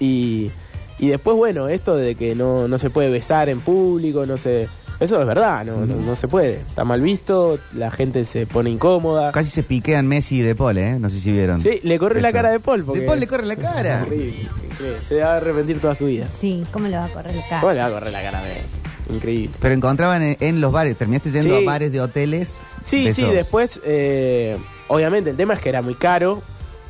Y, 0.00 0.50
y 0.98 1.08
después, 1.08 1.36
bueno, 1.36 1.68
esto 1.68 1.94
de 1.94 2.16
que 2.16 2.34
no, 2.34 2.66
no 2.66 2.78
se 2.78 2.90
puede 2.90 3.10
besar 3.10 3.48
en 3.48 3.60
público, 3.60 4.26
no 4.26 4.36
se... 4.38 4.68
Eso 5.00 5.18
es 5.20 5.26
verdad, 5.26 5.64
no, 5.64 5.86
no, 5.86 5.96
no 5.96 6.14
se 6.14 6.28
puede. 6.28 6.56
Está 6.60 6.84
mal 6.84 7.00
visto, 7.00 7.58
la 7.74 7.90
gente 7.90 8.26
se 8.26 8.46
pone 8.46 8.68
incómoda. 8.68 9.32
Casi 9.32 9.48
se 9.50 9.62
piquean 9.62 10.06
Messi 10.06 10.36
y 10.36 10.42
De 10.42 10.54
Paul, 10.54 10.76
¿eh? 10.76 10.98
No 11.00 11.08
sé 11.08 11.20
si 11.20 11.32
vieron. 11.32 11.60
Sí, 11.62 11.80
le 11.82 11.98
corre 11.98 12.20
la 12.20 12.28
Eso. 12.28 12.36
cara 12.36 12.50
de 12.50 12.60
Paul. 12.60 12.84
Porque 12.84 13.00
De 13.00 13.06
Paul 13.06 13.18
le 13.18 13.26
corre 13.26 13.46
la 13.46 13.56
cara. 13.56 14.00
Increíble, 14.04 14.46
increíble. 14.70 14.98
Se 15.08 15.16
va 15.20 15.32
a 15.32 15.36
arrepentir 15.38 15.80
toda 15.80 15.94
su 15.94 16.04
vida. 16.04 16.28
Sí, 16.28 16.64
¿cómo 16.70 16.86
le 16.88 16.96
va 16.98 17.06
a 17.06 17.08
correr 17.08 17.30
el 17.34 17.36
¿Cómo 17.38 17.48
carro? 17.48 17.72
le 17.72 17.80
va 17.80 17.86
a 17.86 17.90
correr 17.90 18.12
la 18.12 18.22
cara 18.22 18.42
de 18.42 18.48
Messi? 18.54 19.14
Increíble. 19.16 19.56
Pero 19.58 19.74
encontraban 19.74 20.22
en, 20.22 20.36
en 20.38 20.60
los 20.60 20.70
bares, 20.70 20.96
terminaste 20.96 21.30
yendo 21.30 21.56
Sí. 21.58 21.62
a 21.62 21.66
bares 21.66 21.90
de 21.92 22.00
hoteles. 22.02 22.58
Sí, 22.84 23.04
de 23.06 23.14
sí, 23.14 23.22
esos. 23.22 23.34
después, 23.34 23.80
eh, 23.84 24.58
obviamente 24.88 25.30
el 25.30 25.36
tema 25.36 25.54
es 25.54 25.60
que 25.60 25.70
era 25.70 25.80
muy 25.82 25.94
caro, 25.94 26.42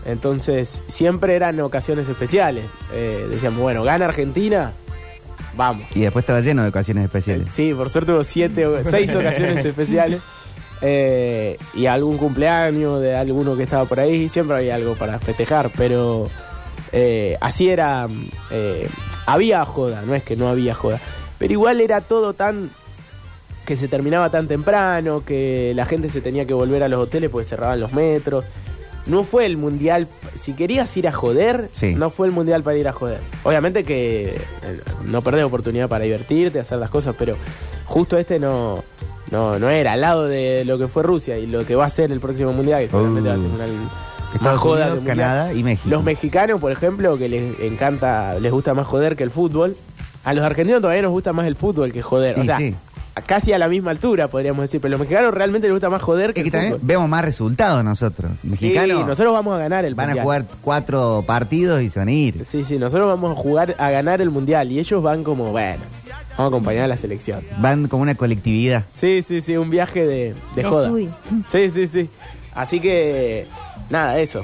entonces 0.04 0.82
siempre 0.88 1.34
eran 1.36 1.60
ocasiones 1.60 2.08
especiales. 2.08 2.64
Eh, 2.92 3.26
decíamos, 3.30 3.60
bueno, 3.60 3.82
gana 3.84 4.06
Argentina, 4.06 4.72
vamos. 5.56 5.86
Y 5.94 6.00
después 6.00 6.22
estaba 6.22 6.40
lleno 6.40 6.62
de 6.62 6.68
ocasiones 6.68 7.04
especiales. 7.04 7.48
Sí, 7.52 7.72
por 7.74 7.90
suerte 7.90 8.12
hubo 8.12 8.24
siete, 8.24 8.66
seis 8.88 9.14
ocasiones 9.14 9.64
especiales. 9.64 10.20
eh, 10.82 11.58
y 11.74 11.86
algún 11.86 12.16
cumpleaños 12.16 13.00
de 13.00 13.14
alguno 13.16 13.56
que 13.56 13.64
estaba 13.64 13.84
por 13.84 14.00
ahí, 14.00 14.28
siempre 14.28 14.56
había 14.56 14.74
algo 14.76 14.94
para 14.94 15.18
festejar, 15.18 15.70
pero 15.76 16.28
eh, 16.92 17.36
así 17.40 17.68
era, 17.68 18.08
eh, 18.50 18.88
había 19.26 19.64
joda, 19.64 20.02
no 20.02 20.14
es 20.14 20.22
que 20.22 20.36
no 20.36 20.48
había 20.48 20.74
joda, 20.74 20.98
pero 21.38 21.52
igual 21.52 21.80
era 21.80 22.00
todo 22.00 22.32
tan 22.32 22.70
que 23.66 23.76
se 23.76 23.86
terminaba 23.88 24.30
tan 24.30 24.48
temprano, 24.48 25.22
que 25.24 25.72
la 25.76 25.86
gente 25.86 26.08
se 26.08 26.20
tenía 26.20 26.44
que 26.44 26.54
volver 26.54 26.82
a 26.82 26.88
los 26.88 26.98
hoteles 27.00 27.30
porque 27.30 27.46
cerraban 27.48 27.78
los 27.78 27.92
metros. 27.92 28.44
No 29.10 29.24
fue 29.24 29.44
el 29.46 29.56
mundial, 29.56 30.06
si 30.40 30.52
querías 30.54 30.96
ir 30.96 31.08
a 31.08 31.12
joder, 31.12 31.68
Sí. 31.74 31.94
no 31.94 32.10
fue 32.10 32.26
el 32.28 32.32
mundial 32.32 32.62
para 32.62 32.76
ir 32.76 32.86
a 32.88 32.92
joder. 32.92 33.18
Obviamente 33.42 33.84
que 33.84 34.36
eh, 34.36 34.80
no 35.04 35.20
perdés 35.22 35.44
oportunidad 35.44 35.88
para 35.88 36.04
divertirte, 36.04 36.60
hacer 36.60 36.78
las 36.78 36.90
cosas, 36.90 37.14
pero 37.18 37.36
justo 37.86 38.16
este 38.16 38.38
no, 38.38 38.84
no, 39.30 39.58
no 39.58 39.68
era 39.68 39.92
al 39.92 40.00
lado 40.00 40.26
de 40.26 40.64
lo 40.64 40.78
que 40.78 40.86
fue 40.88 41.02
Rusia 41.02 41.36
y 41.38 41.46
lo 41.46 41.66
que 41.66 41.74
va 41.74 41.86
a 41.86 41.90
ser 41.90 42.12
el 42.12 42.20
próximo 42.20 42.52
mundial, 42.52 42.82
que 42.82 42.88
seguramente 42.90 43.28
va 43.28 43.34
a 43.34 43.38
ser 43.38 43.46
Uh. 43.46 43.54
una- 43.54 43.66
más 44.40 44.58
joda 44.58 44.86
Unidos. 44.92 45.04
Canadá 45.06 45.52
y 45.52 45.64
México. 45.64 45.88
Los 45.90 46.04
mexicanos, 46.04 46.60
por 46.60 46.70
ejemplo, 46.70 47.18
que 47.18 47.28
les 47.28 47.58
encanta, 47.60 48.38
les 48.38 48.52
gusta 48.52 48.74
más 48.74 48.86
joder 48.86 49.16
que 49.16 49.24
el 49.24 49.32
fútbol. 49.32 49.76
A 50.22 50.34
los 50.34 50.44
argentinos 50.44 50.80
todavía 50.80 51.02
nos 51.02 51.10
gusta 51.10 51.32
más 51.32 51.46
el 51.48 51.56
fútbol 51.56 51.92
que 51.92 52.00
joder. 52.00 52.34
Sí, 52.36 52.40
o 52.40 52.44
sea, 52.44 52.58
sí. 52.58 52.74
A- 53.20 53.26
casi 53.26 53.52
a 53.52 53.58
la 53.58 53.68
misma 53.68 53.90
altura, 53.92 54.28
podríamos 54.28 54.62
decir. 54.62 54.80
Pero 54.80 54.90
a 54.94 54.98
los 54.98 55.00
mexicanos 55.00 55.32
realmente 55.34 55.66
les 55.68 55.74
gusta 55.74 55.88
más 55.90 56.02
joder 56.02 56.32
que, 56.34 56.40
Es 56.40 56.44
que 56.44 56.48
el 56.48 56.52
también 56.52 56.72
fútbol. 56.74 56.86
vemos 56.86 57.08
más 57.08 57.24
resultados 57.24 57.84
nosotros. 57.84 58.32
Mexicanos 58.42 58.98
Sí, 58.98 59.04
nosotros 59.06 59.32
vamos 59.32 59.54
a 59.54 59.58
ganar 59.58 59.84
el 59.84 59.94
van 59.94 60.06
a 60.06 60.08
mundial. 60.08 60.24
jugar 60.24 60.44
cuatro 60.62 61.24
partidos 61.26 61.82
y 61.82 61.90
se 61.90 61.98
van 61.98 62.08
a 62.08 62.12
ir. 62.12 62.44
Sí, 62.44 62.64
sí, 62.64 62.78
nosotros 62.78 63.06
vamos 63.08 63.38
a 63.38 63.40
jugar 63.40 63.74
a 63.78 63.90
ganar 63.90 64.20
el 64.20 64.30
mundial 64.30 64.70
y 64.72 64.78
ellos 64.78 65.02
van 65.02 65.22
como, 65.24 65.50
bueno, 65.50 65.82
vamos 66.36 66.38
a 66.38 66.46
acompañar 66.46 66.84
a 66.84 66.88
la 66.88 66.96
selección. 66.96 67.40
Van 67.58 67.88
como 67.88 68.02
una 68.02 68.14
colectividad. 68.14 68.84
Sí, 68.94 69.22
sí, 69.26 69.40
sí, 69.40 69.56
un 69.56 69.70
viaje 69.70 70.06
de, 70.06 70.34
de 70.56 70.62
De 70.62 70.64
joda. 70.64 70.86
estudio. 70.86 71.10
Sí, 71.48 71.70
sí, 71.70 71.86
sí. 71.88 72.08
Así 72.54 72.80
que, 72.80 73.46
nada, 73.90 74.18
eso. 74.18 74.42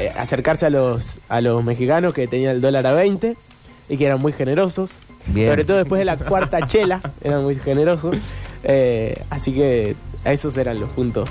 Eh, 0.00 0.12
acercarse 0.16 0.66
a 0.66 0.70
los, 0.70 1.18
a 1.28 1.40
los 1.40 1.64
mexicanos 1.64 2.14
que 2.14 2.28
tenían 2.28 2.56
el 2.56 2.60
dólar 2.60 2.86
a 2.86 2.92
20 2.92 3.36
y 3.88 3.96
que 3.96 4.06
eran 4.06 4.20
muy 4.20 4.32
generosos. 4.32 4.90
Bien. 5.28 5.48
Sobre 5.48 5.64
todo 5.64 5.76
después 5.78 5.98
de 5.98 6.04
la 6.04 6.16
cuarta 6.16 6.66
chela, 6.66 7.00
eran 7.22 7.42
muy 7.42 7.56
generosos. 7.56 8.16
Eh, 8.64 9.22
así 9.30 9.52
que 9.52 9.96
esos 10.24 10.56
eran 10.56 10.80
los 10.80 10.90
puntos. 10.90 11.30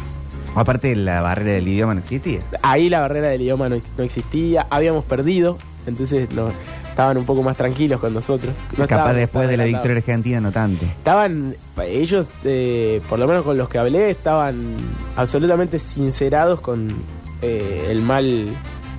Aparte 0.56 0.96
la 0.96 1.22
barrera 1.22 1.54
del 1.54 1.68
idioma 1.68 1.94
no 1.94 2.00
existía. 2.00 2.40
Ahí 2.62 2.90
la 2.90 3.02
barrera 3.02 3.28
del 3.30 3.42
idioma 3.42 3.70
no, 3.70 3.78
no 3.98 4.04
existía, 4.04 4.66
habíamos 4.70 5.06
perdido, 5.06 5.58
entonces 5.86 6.32
no, 6.32 6.52
estaban 6.98 7.16
un 7.16 7.26
poco 7.26 7.44
más 7.44 7.56
tranquilos 7.56 8.00
con 8.00 8.12
nosotros. 8.12 8.52
No 8.76 8.88
Capaz 8.88 9.14
después 9.14 9.48
de 9.48 9.56
la 9.56 9.66
victoria 9.66 9.98
argentina 9.98 10.42
no 10.42 10.52
tanto. 10.52 10.84
Estaban, 10.84 11.56
ellos, 11.84 12.26
eh, 12.44 13.02
por 13.08 13.20
lo 13.20 13.28
menos 13.28 13.44
con 13.44 13.56
los 13.56 13.70
que 13.70 13.78
hablé, 13.78 14.10
estaban 14.10 14.76
absolutamente 15.16 15.78
sincerados 15.78 16.60
con 16.60 16.96
eh, 17.44 17.90
el 17.92 18.02
mal 18.02 18.48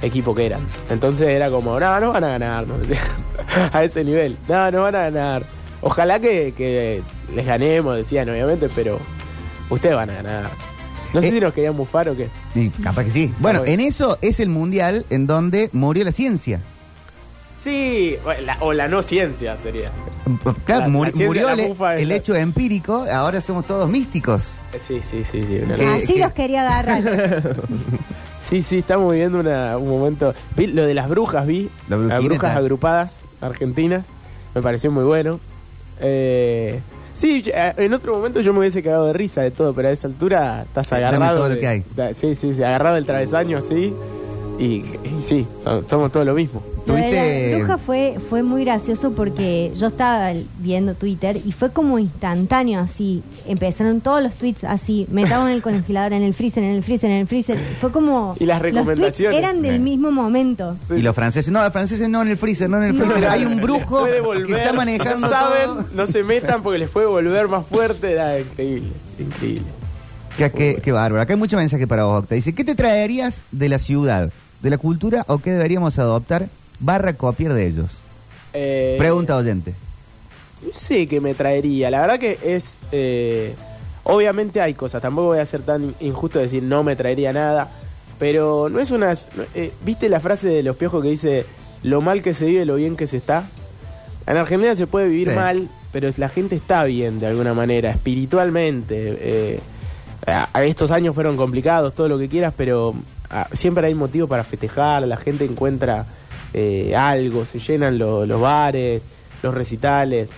equipo 0.03 0.35
que 0.35 0.47
eran. 0.47 0.61
Entonces 0.91 1.29
era 1.29 1.51
como, 1.51 1.79
no, 1.81 2.01
no 2.01 2.13
van 2.13 2.25
a 2.25 2.29
ganar, 2.29 2.67
¿no? 2.67 2.75
A 3.73 3.83
ese 3.85 4.05
nivel, 4.05 4.37
no, 4.49 4.71
no 4.71 4.83
van 4.83 4.95
a 4.95 5.11
ganar. 5.11 5.43
Ojalá 5.81 6.19
que, 6.21 6.53
que 6.57 7.03
les 7.35 7.47
ganemos, 7.47 7.97
decían 7.97 8.29
obviamente, 8.29 8.69
pero 8.75 8.99
ustedes 9.71 9.95
van 9.95 10.11
a 10.11 10.15
ganar. 10.15 10.51
No 11.15 11.21
sé 11.23 11.29
Eh. 11.29 11.33
si 11.33 11.41
nos 11.41 11.55
querían 11.55 11.77
bufar 11.77 12.09
o 12.11 12.17
qué. 12.17 12.29
Y 12.55 12.69
capaz 12.69 13.05
que 13.05 13.11
sí. 13.11 13.35
Bueno, 13.39 13.63
en 13.65 13.81
eso 13.81 14.19
es 14.21 14.41
el 14.41 14.49
mundial 14.51 15.07
en 15.11 15.27
donde 15.27 15.71
murió 15.73 16.05
la 16.05 16.13
ciencia. 16.13 16.61
Sí, 17.63 18.17
o 18.25 18.33
la, 18.45 18.57
o 18.61 18.73
la 18.73 18.89
no 18.89 19.03
ciencia 19.03 19.57
sería. 19.57 19.91
Claro, 20.65 20.83
La- 20.83 20.89
muri- 20.89 21.11
la 21.11 21.17
ciencia 21.17 21.27
murió 21.27 21.49
el, 21.91 22.01
el 22.01 22.13
hecho 22.13 22.35
empírico, 22.35 23.07
ahora 23.11 23.41
somos 23.41 23.67
todos 23.67 23.89
místicos. 23.89 24.51
Sí, 24.87 25.01
sí, 25.11 25.25
sí, 25.25 25.43
sí. 25.43 25.61
Así 25.83 26.19
los 26.19 26.33
quería 26.33 26.63
agarrar. 26.63 27.57
Sí, 28.49 28.63
sí, 28.63 28.79
estamos 28.79 29.13
viviendo 29.13 29.41
una- 29.41 29.77
un 29.77 29.89
momento. 29.89 30.33
Vi 30.57 30.69
lo 30.69 30.87
de 30.87 30.95
las 30.95 31.09
brujas, 31.09 31.47
vi. 31.47 31.69
La 31.89 31.97
las 31.99 32.25
brujas 32.25 32.57
agrupadas 32.57 33.13
argentinas. 33.41 34.07
Me 34.55 34.63
pareció 34.63 34.91
muy 34.91 35.05
bueno. 35.05 35.39
Eh, 36.01 36.81
sí, 37.15 37.43
eh, 37.47 37.75
en 37.77 37.93
otro 37.93 38.15
momento 38.17 38.41
yo 38.41 38.53
me 38.55 38.61
hubiese 38.61 38.83
cagado 38.83 39.07
de 39.09 39.13
risa 39.13 39.43
de 39.43 39.51
todo, 39.51 39.75
pero 39.75 39.89
a 39.89 39.91
esa 39.91 40.07
altura 40.09 40.63
estás 40.63 40.89
Dame 40.89 41.05
agarrado. 41.07 41.37
todo 41.39 41.49
lo 41.51 41.61
que 41.61 41.67
hay. 41.67 41.85
sí, 42.15 42.35
sí, 42.35 42.55
sí, 42.55 42.63
agarrado 42.63 42.95
del 42.95 43.05
travesaño 43.05 43.59
así. 43.59 43.93
Y, 44.59 44.65
y 44.65 45.23
sí, 45.23 45.47
son- 45.63 45.89
somos 45.89 46.11
todo 46.11 46.25
lo 46.25 46.35
mismo. 46.35 46.63
Tuviste- 46.93 47.51
la 47.53 47.59
bruja 47.59 47.79
fue, 47.79 48.17
fue 48.31 48.43
muy 48.43 48.65
gracioso 48.65 49.13
porque 49.13 49.73
yo 49.77 49.89
estaba 49.89 50.33
viendo 50.59 50.95
Twitter 50.95 51.37
y 51.45 51.53
fue 51.53 51.71
como 51.71 51.99
instantáneo 51.99 52.81
así. 52.81 53.23
Empezaron 53.47 54.01
todos 54.01 54.23
los 54.23 54.35
tweets 54.35 54.65
así, 54.65 55.07
metamos 55.11 55.49
en 55.49 55.55
el 55.55 55.63
congelador, 55.63 56.13
en 56.13 56.23
el 56.23 56.35
freezer, 56.35 56.65
en 56.65 56.75
el 56.77 56.83
freezer, 56.83 57.11
en 57.11 57.17
el 57.19 57.27
freezer. 57.27 57.59
Fue 57.81 57.91
como... 57.93 58.35
Y 58.41 58.47
las 58.47 58.61
Los 58.63 58.73
tweets 58.73 58.87
recomendaciones. 58.87 59.39
eran 59.39 59.63
del 59.63 59.81
mismo 59.81 60.11
momento. 60.11 60.77
Sí, 60.89 60.95
Y 60.95 61.03
los 61.03 61.15
franceses, 61.15 61.53
no, 61.53 61.63
los 61.63 61.73
franceses 61.73 62.09
no 62.09 62.23
en 62.23 62.29
el 62.29 62.37
freezer, 62.37 62.69
no 62.71 62.79
en 62.79 62.91
el 62.91 62.99
No. 62.99 63.05
freezer. 63.05 63.29
Hay 63.29 63.45
un 63.45 63.57
brujo 63.61 64.01
Puede 64.01 64.47
que 64.47 64.57
está 64.57 64.73
manejando 64.73 65.19
No 65.21 65.29
saben, 65.29 65.65
todo. 65.67 65.87
no 65.95 66.07
se 66.07 66.23
metan 66.25 66.63
porque 66.63 66.79
les 66.79 66.91
puede 66.91 67.07
volver 67.07 67.49
más 67.49 67.67
fuerte. 67.67 68.13
Era 68.13 68.39
increíble, 68.39 68.91
increíble. 69.19 69.67
Qué, 70.37 70.51
qué- 70.53 70.81
qué 70.83 70.93
bárbaro. 70.93 71.21
Acá 71.23 71.33
hay 71.35 71.39
mucho 71.39 71.57
mensaje 71.57 71.87
para 71.87 72.05
vos, 72.05 72.23
Octa. 72.23 72.35
Dice, 72.37 72.53
¿qué 72.55 72.63
te 72.65 72.75
traerías 72.75 73.43
de 73.51 73.69
la 73.69 73.79
ciudad, 73.79 74.31
de 74.63 74.71
la 74.71 74.79
cultura 74.79 75.25
o 75.27 75.39
qué 75.39 75.51
deberíamos 75.51 75.99
adoptar 75.99 76.49
barra 76.81 77.13
copiar 77.15 77.53
de 77.55 77.67
ellos? 77.67 77.99
Eh, 78.53 78.97
Pregunta 78.99 79.37
oyente. 79.37 79.75
Sé 80.75 81.07
qué 81.07 81.21
me 81.21 81.35
traería. 81.35 81.91
La 81.91 82.01
verdad 82.01 82.19
que 82.19 82.39
es. 82.43 82.77
eh, 82.93 83.55
obviamente 84.05 84.61
hay 84.61 84.75
cosas. 84.75 85.01
Tampoco 85.03 85.29
voy 85.29 85.39
a 85.39 85.47
ser 85.47 85.63
tan 85.63 85.95
injusto 86.01 86.39
de 86.39 86.47
decir 86.47 86.63
no 86.63 86.83
me 86.83 86.97
traería 86.97 87.33
nada. 87.33 87.69
Pero 88.19 88.69
no 88.69 88.81
es 88.81 88.91
una. 88.91 89.15
eh, 89.55 89.73
¿Viste 89.85 90.09
la 90.09 90.19
frase 90.21 90.49
de 90.49 90.63
los 90.63 90.77
piojos 90.77 91.03
que 91.03 91.11
dice 91.11 91.47
lo 91.85 92.01
mal 92.01 92.23
que 92.23 92.35
se 92.35 92.47
vive, 92.47 92.65
lo 92.65 92.75
bien 92.75 92.97
que 92.97 93.07
se 93.07 93.17
está? 93.19 93.45
En 94.27 94.37
Argentina 94.37 94.75
se 94.75 94.87
puede 94.89 95.09
vivir 95.09 95.31
Sí. 95.31 95.35
mal, 95.37 95.69
pero 95.93 96.11
la 96.17 96.29
gente 96.29 96.57
está 96.57 96.85
bien 96.85 97.21
de 97.21 97.27
alguna 97.29 97.55
manera, 97.55 97.91
espiritualmente. 97.91 99.61
a- 100.27 100.65
estos 100.65 100.91
años 100.91 101.15
fueron 101.15 101.37
complicados, 101.37 101.95
todo 101.95 102.09
lo 102.09 102.19
que 102.19 102.29
quieras, 102.29 102.53
pero 102.57 102.95
ah, 103.31 103.49
siempre 103.53 103.87
hay 103.87 103.95
motivo 103.95 104.27
para 104.27 104.45
festejar, 104.45 105.07
la 105.07 105.17
gente 105.17 105.45
encuentra 105.45 106.05
eh, 106.55 106.95
algo, 106.97 107.45
se 107.45 107.59
llenan 107.59 107.99
lo- 107.99 108.27
los 108.27 108.41
bares, 108.41 109.03
los 109.43 109.55
recitales. 109.55 110.29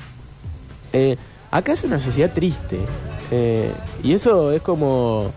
Eh, 0.93 1.17
acá 1.51 1.73
es 1.73 1.85
una 1.85 2.01
sociedad 2.01 2.33
triste 2.33 2.79
eh, 3.31 3.71
y 4.03 4.13
eso 4.13 4.53
es 4.53 4.61
como 4.63 5.31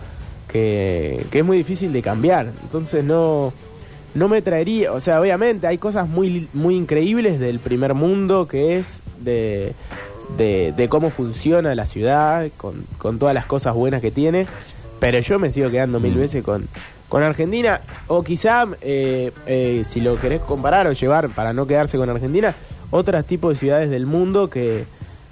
que, 0.48 1.26
que 1.32 1.40
es 1.40 1.46
muy 1.46 1.58
difícil 1.58 1.94
de 1.94 2.02
cambiar. 2.02 2.52
Entonces 2.64 3.04
no, 3.04 3.54
no 4.16 4.28
me 4.28 4.42
traería, 4.42 4.92
o 4.94 5.00
sea, 5.02 5.20
obviamente 5.22 5.68
hay 5.68 5.78
cosas 5.78 6.08
muy, 6.08 6.48
muy 6.54 6.76
increíbles 6.76 7.40
del 7.40 7.60
primer 7.60 7.94
mundo 7.94 8.48
que 8.48 8.78
es 8.80 8.86
de, 9.24 9.74
de, 10.38 10.74
de 10.76 10.90
cómo 10.90 11.10
funciona 11.10 11.74
la 11.76 11.86
ciudad 11.86 12.48
con, 12.58 12.86
con 12.98 13.20
todas 13.20 13.34
las 13.36 13.46
cosas 13.46 13.74
buenas 13.76 14.02
que 14.02 14.12
tiene. 14.12 14.48
Pero 15.00 15.20
yo 15.20 15.38
me 15.38 15.52
sigo 15.52 15.70
quedando 15.70 16.00
mil 16.00 16.14
Mm. 16.16 16.18
veces 16.20 16.44
con, 16.44 16.68
con 17.10 17.24
Argentina. 17.24 17.82
O 18.08 18.24
quizá, 18.24 18.68
eh, 18.82 19.32
eh, 19.46 19.84
si 19.88 20.02
lo 20.02 20.20
querés 20.20 20.42
comparar 20.42 20.88
o 20.88 20.92
llevar 20.94 21.30
para 21.30 21.54
no 21.54 21.66
quedarse 21.68 21.98
con 21.98 22.10
Argentina, 22.10 22.54
otros 22.92 23.26
tipos 23.26 23.54
de 23.54 23.60
ciudades 23.60 23.90
del 23.90 24.06
mundo 24.06 24.50
que, 24.50 24.86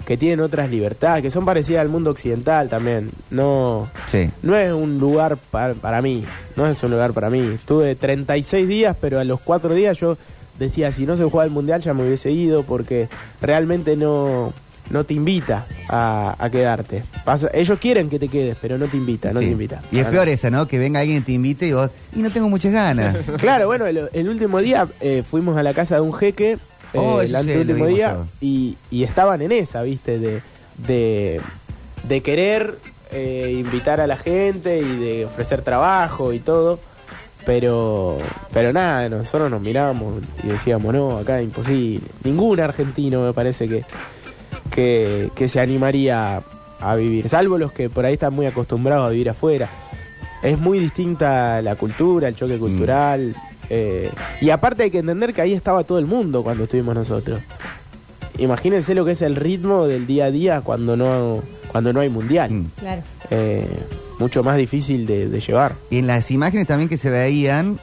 que 0.06 0.16
tienen 0.16 0.40
otras 0.40 0.68
libertades, 0.70 1.22
que 1.22 1.30
son 1.30 1.44
parecidas 1.44 1.80
al 1.82 1.88
mundo 1.88 2.10
occidental 2.10 2.68
también. 2.68 3.10
No, 3.30 3.88
Sí. 4.08 4.30
no 4.42 4.56
es 4.56 4.72
un 4.72 4.98
lugar 4.98 5.36
para, 5.50 5.74
para 5.74 6.02
mí, 6.02 6.24
no 6.56 6.66
es 6.66 6.82
un 6.82 6.90
lugar 6.90 7.12
para 7.12 7.30
mí. 7.30 7.40
Estuve 7.54 7.94
36 7.94 8.66
días, 8.66 8.96
pero 9.00 9.20
a 9.20 9.24
los 9.24 9.40
cuatro 9.40 9.74
días 9.74 9.98
yo 9.98 10.16
decía, 10.58 10.92
si 10.92 11.06
no 11.06 11.16
se 11.16 11.24
juega 11.24 11.44
el 11.44 11.50
Mundial 11.50 11.80
ya 11.82 11.94
me 11.94 12.04
hubiese 12.04 12.30
ido 12.30 12.62
porque 12.64 13.08
realmente 13.40 13.96
no, 13.96 14.52
no 14.92 15.04
te 15.04 15.14
invita 15.14 15.66
a, 15.88 16.36
a 16.38 16.50
quedarte. 16.50 17.02
Pasa- 17.24 17.50
ellos 17.52 17.78
quieren 17.80 18.08
que 18.08 18.18
te 18.18 18.28
quedes, 18.28 18.56
pero 18.60 18.78
no 18.78 18.86
te 18.86 18.96
invita, 18.96 19.32
no 19.32 19.40
Sí. 19.40 19.46
te 19.46 19.52
invita. 19.52 19.82
Y 19.90 19.98
es 19.98 20.06
peor 20.06 20.28
esa, 20.28 20.50
¿no? 20.50 20.68
Que 20.68 20.78
venga 20.78 21.00
alguien 21.00 21.18
y 21.18 21.20
te 21.22 21.32
invite 21.32 21.66
y 21.66 21.72
vos, 21.72 21.90
y 22.14 22.20
no 22.20 22.30
tengo 22.30 22.48
muchas 22.48 22.72
ganas. 22.72 23.16
Claro, 23.38 23.66
bueno, 23.66 23.86
el, 23.86 24.08
el 24.12 24.28
último 24.28 24.58
día 24.60 24.86
eh, 25.00 25.24
fuimos 25.28 25.56
a 25.56 25.62
la 25.62 25.74
casa 25.74 25.96
de 25.96 26.02
un 26.02 26.12
jeque, 26.12 26.52
eh, 26.52 26.58
Oh, 26.94 27.20
eso 27.22 27.38
el 27.38 27.44
sí, 27.46 27.52
lo 27.54 27.60
último 27.60 27.74
vimos 27.86 27.88
día, 27.96 28.12
todo. 28.12 28.26
y, 28.40 28.76
y 28.90 29.02
estaban 29.04 29.42
en 29.42 29.50
esa, 29.52 29.82
¿viste? 29.82 30.18
De, 30.18 30.42
de, 30.86 31.40
de 32.06 32.20
querer 32.22 32.78
eh, 33.10 33.56
invitar 33.58 34.00
a 34.00 34.06
la 34.06 34.16
gente 34.16 34.78
y 34.78 34.96
de 34.96 35.24
ofrecer 35.26 35.62
trabajo 35.62 36.32
y 36.32 36.38
todo. 36.40 36.78
Pero, 37.44 38.18
pero 38.52 38.72
nada, 38.72 39.08
nosotros 39.08 39.50
nos 39.50 39.60
mirábamos 39.60 40.22
y 40.44 40.46
decíamos, 40.46 40.94
no, 40.94 41.18
acá 41.18 41.42
imposible. 41.42 42.06
Ningún 42.22 42.60
argentino 42.60 43.22
me 43.26 43.32
parece 43.32 43.66
que, 43.68 43.84
que, 44.70 45.30
que 45.34 45.48
se 45.48 45.60
animaría 45.60 46.42
a 46.80 46.96
vivir, 46.96 47.28
salvo 47.28 47.58
los 47.58 47.72
que 47.72 47.88
por 47.88 48.04
ahí 48.04 48.14
están 48.14 48.34
muy 48.34 48.46
acostumbrados 48.46 49.06
a 49.06 49.10
vivir 49.10 49.30
afuera. 49.30 49.68
Es 50.42 50.58
muy 50.58 50.80
distinta 50.80 51.62
la 51.62 51.76
cultura, 51.76 52.28
el 52.28 52.34
choque 52.34 52.58
cultural. 52.58 53.34
eh, 53.70 54.10
y 54.40 54.50
aparte 54.50 54.82
hay 54.82 54.90
que 54.90 54.98
entender 54.98 55.32
que 55.32 55.40
ahí 55.40 55.52
estaba 55.52 55.84
todo 55.84 55.98
el 55.98 56.06
mundo 56.06 56.42
cuando 56.42 56.64
estuvimos 56.64 56.94
nosotros. 56.94 57.40
Imagínense 58.38 58.94
lo 58.94 59.04
que 59.04 59.12
es 59.12 59.22
el 59.22 59.36
ritmo 59.36 59.86
del 59.86 60.06
día 60.06 60.24
a 60.26 60.30
día 60.30 60.60
cuando 60.62 60.96
no, 60.96 61.42
cuando 61.70 61.92
no 61.92 62.00
hay 62.00 62.08
mundial. 62.08 62.50
Mm. 62.50 62.66
Claro. 62.78 63.02
Eh, 63.30 63.68
mucho 64.18 64.42
más 64.42 64.56
difícil 64.56 65.06
de, 65.06 65.28
de 65.28 65.40
llevar. 65.40 65.74
Y 65.90 65.98
en 65.98 66.06
las 66.06 66.30
imágenes 66.30 66.66
también 66.66 66.88
que 66.88 66.96
se 66.96 67.10
veían, 67.10 67.78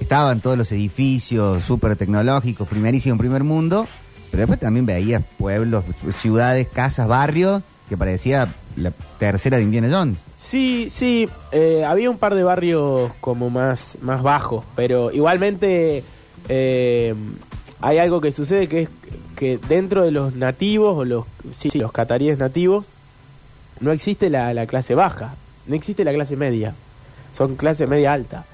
estaban 0.00 0.40
todos 0.40 0.56
los 0.58 0.70
edificios 0.72 1.64
súper 1.64 1.96
tecnológicos, 1.96 2.68
primerísimo 2.68 3.16
primer 3.18 3.44
mundo, 3.44 3.88
pero 4.32 4.40
después 4.40 4.58
también 4.58 4.84
veías 4.86 5.22
pueblos, 5.38 5.84
ciudades, 6.18 6.66
casas, 6.66 7.06
barrios, 7.06 7.62
que 7.88 7.96
parecía 7.96 8.52
la 8.76 8.90
tercera 9.18 9.58
de 9.58 9.62
Indiana 9.62 9.88
Jones. 9.90 10.18
Sí, 10.38 10.88
sí, 10.92 11.28
eh, 11.52 11.84
había 11.86 12.10
un 12.10 12.18
par 12.18 12.34
de 12.34 12.42
barrios 12.42 13.12
como 13.20 13.48
más, 13.50 13.96
más 14.00 14.22
bajos, 14.22 14.64
pero 14.74 15.12
igualmente 15.12 16.02
eh, 16.48 17.14
hay 17.80 17.98
algo 17.98 18.20
que 18.20 18.32
sucede 18.32 18.66
que 18.66 18.82
es 18.82 18.88
que 19.36 19.58
dentro 19.68 20.02
de 20.04 20.10
los 20.10 20.34
nativos, 20.34 20.96
o 20.96 21.04
los, 21.04 21.24
sí, 21.52 21.70
los 21.78 21.92
cataríes 21.92 22.38
nativos, 22.38 22.84
no 23.80 23.92
existe 23.92 24.30
la, 24.30 24.52
la 24.54 24.66
clase 24.66 24.94
baja, 24.94 25.34
no 25.66 25.74
existe 25.74 26.04
la 26.04 26.12
clase 26.12 26.36
media, 26.36 26.74
son 27.36 27.56
clase 27.56 27.86
media 27.86 28.12
alta. 28.12 28.44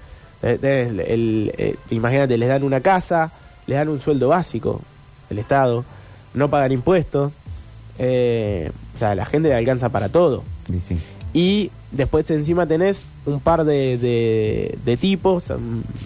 Eh, 0.42 0.58
eh, 0.62 0.86
el- 0.90 1.00
el- 1.00 1.52
eh, 1.58 1.76
imagínate, 1.90 2.36
les 2.38 2.48
dan 2.48 2.62
una 2.64 2.80
casa, 2.80 3.30
les 3.66 3.76
dan 3.78 3.88
un 3.88 4.00
sueldo 4.00 4.28
básico, 4.28 4.80
el 5.30 5.38
Estado, 5.38 5.84
no 6.34 6.48
pagan 6.50 6.72
impuestos, 6.72 7.32
eh, 7.98 8.70
o 8.94 8.98
sea, 8.98 9.14
la 9.14 9.26
gente 9.26 9.48
le 9.48 9.54
alcanza 9.54 9.88
para 9.88 10.08
todo. 10.08 10.42
Sí, 10.70 10.80
sí. 10.86 10.98
Y 11.34 11.70
después 11.92 12.30
encima 12.30 12.66
tenés 12.66 13.00
un 13.26 13.40
par 13.40 13.64
de, 13.64 13.98
de, 13.98 14.78
de 14.84 14.96
tipos, 14.96 15.44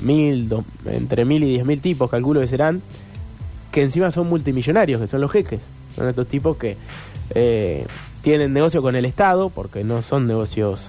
mil, 0.03 0.49
do- 0.49 0.65
entre 0.87 1.25
mil 1.25 1.43
y 1.45 1.49
diez 1.51 1.65
mil 1.65 1.81
tipos, 1.81 2.11
calculo 2.11 2.41
que 2.41 2.47
serán, 2.47 2.83
que 3.71 3.83
encima 3.83 4.11
son 4.11 4.29
multimillonarios, 4.29 5.01
que 5.01 5.07
son 5.07 5.21
los 5.21 5.31
jeques. 5.31 5.61
Son 5.95 6.09
estos 6.09 6.27
tipos 6.27 6.57
que 6.57 6.77
eh, 7.35 7.87
tienen 8.23 8.53
negocio 8.53 8.83
con 8.83 8.97
el 8.97 9.05
Estado, 9.05 9.51
porque 9.51 9.85
no 9.85 10.03
son 10.03 10.27
negocios 10.27 10.87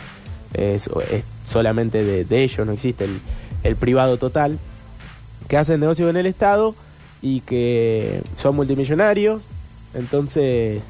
eh, 0.53 0.79
so- 0.79 1.01
es 1.01 1.23
solamente 1.45 2.03
de, 2.03 2.25
de 2.25 2.43
ellos, 2.43 2.65
no 2.65 2.71
existe 2.73 3.05
el, 3.05 3.19
el 3.63 3.75
privado 3.75 4.17
total, 4.17 4.57
que 5.47 5.57
hacen 5.57 5.79
negocio 5.79 6.07
con 6.07 6.17
el 6.17 6.25
Estado 6.25 6.73
y 7.23 7.39
que 7.39 8.21
son 8.37 8.55
multimillonarios. 8.57 9.41
Entonces, 9.95 10.83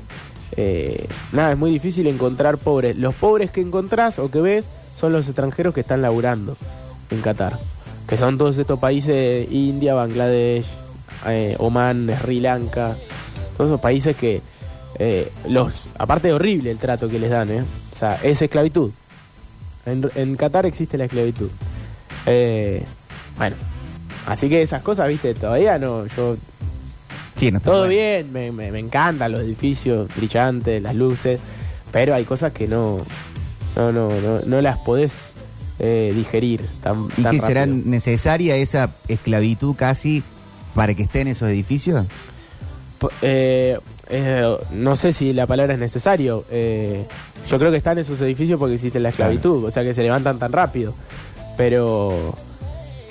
eh, 0.57 1.07
nada, 1.31 1.51
es 1.51 1.57
muy 1.57 1.71
difícil 1.71 2.07
encontrar 2.07 2.57
pobres. 2.57 2.97
Los 2.97 3.15
pobres 3.15 3.51
que 3.51 3.61
encontrás 3.61 4.19
o 4.19 4.29
que 4.29 4.41
ves 4.41 4.65
son 4.99 5.13
los 5.13 5.27
extranjeros 5.27 5.73
que 5.73 5.81
están 5.81 6.01
laburando 6.01 6.57
en 7.11 7.21
Qatar. 7.21 7.59
Que 8.07 8.17
son 8.17 8.37
todos 8.37 8.57
estos 8.57 8.79
países, 8.79 9.47
India, 9.51 9.93
Bangladesh, 9.93 10.65
eh, 11.27 11.55
Oman, 11.59 12.09
Sri 12.19 12.39
Lanka. 12.39 12.97
Todos 13.55 13.69
esos 13.69 13.79
países 13.79 14.15
que, 14.15 14.41
eh, 14.97 15.31
los 15.47 15.85
aparte 15.97 16.29
de 16.29 16.33
horrible 16.33 16.71
el 16.71 16.79
trato 16.79 17.07
que 17.07 17.19
les 17.19 17.29
dan, 17.29 17.51
¿eh? 17.51 17.63
O 17.95 17.99
sea, 17.99 18.15
es 18.23 18.41
esclavitud. 18.41 18.91
En, 19.85 20.09
en 20.15 20.35
Qatar 20.35 20.65
existe 20.65 20.97
la 20.97 21.05
esclavitud. 21.05 21.49
Eh, 22.25 22.83
bueno, 23.37 23.55
así 24.25 24.49
que 24.49 24.61
esas 24.61 24.81
cosas, 24.81 25.07
viste, 25.07 25.33
todavía 25.33 25.77
no, 25.79 26.05
yo 26.07 26.35
Sí, 27.37 27.51
no 27.51 27.57
está 27.57 27.69
todo 27.71 27.79
bueno. 27.87 27.89
bien, 27.91 28.31
me, 28.31 28.51
me, 28.51 28.71
me 28.71 28.79
encantan 28.79 29.31
los 29.31 29.41
edificios 29.41 30.07
brillantes, 30.15 30.81
las 30.81 30.95
luces, 30.95 31.39
pero 31.91 32.13
hay 32.15 32.23
cosas 32.25 32.51
que 32.53 32.67
no, 32.67 32.99
no, 33.75 33.91
no, 33.91 34.09
no, 34.21 34.39
no 34.45 34.61
las 34.61 34.77
podés 34.79 35.11
eh, 35.79 36.11
digerir 36.15 36.61
tan, 36.81 37.07
¿Y 37.17 37.23
tan 37.23 37.31
que 37.35 37.41
será 37.41 37.65
necesaria 37.65 38.55
esa 38.55 38.91
esclavitud 39.07 39.75
casi 39.75 40.23
para 40.75 40.93
que 40.93 41.03
estén 41.03 41.27
esos 41.27 41.49
edificios? 41.49 42.05
P- 42.99 43.07
eh, 43.23 43.79
eh, 44.09 44.57
no 44.71 44.95
sé 44.95 45.11
si 45.11 45.33
la 45.33 45.47
palabra 45.47 45.73
es 45.73 45.79
necesario. 45.79 46.45
eh, 46.51 47.05
yo 47.49 47.57
creo 47.59 47.71
que 47.71 47.77
están 47.77 47.97
esos 47.97 48.21
edificios 48.21 48.59
porque 48.59 48.75
existe 48.75 48.99
la 48.99 49.09
esclavitud, 49.09 49.65
o 49.65 49.71
sea 49.71 49.83
que 49.83 49.93
se 49.93 50.03
levantan 50.03 50.37
tan 50.39 50.51
rápido. 50.53 50.93
Pero, 51.57 52.35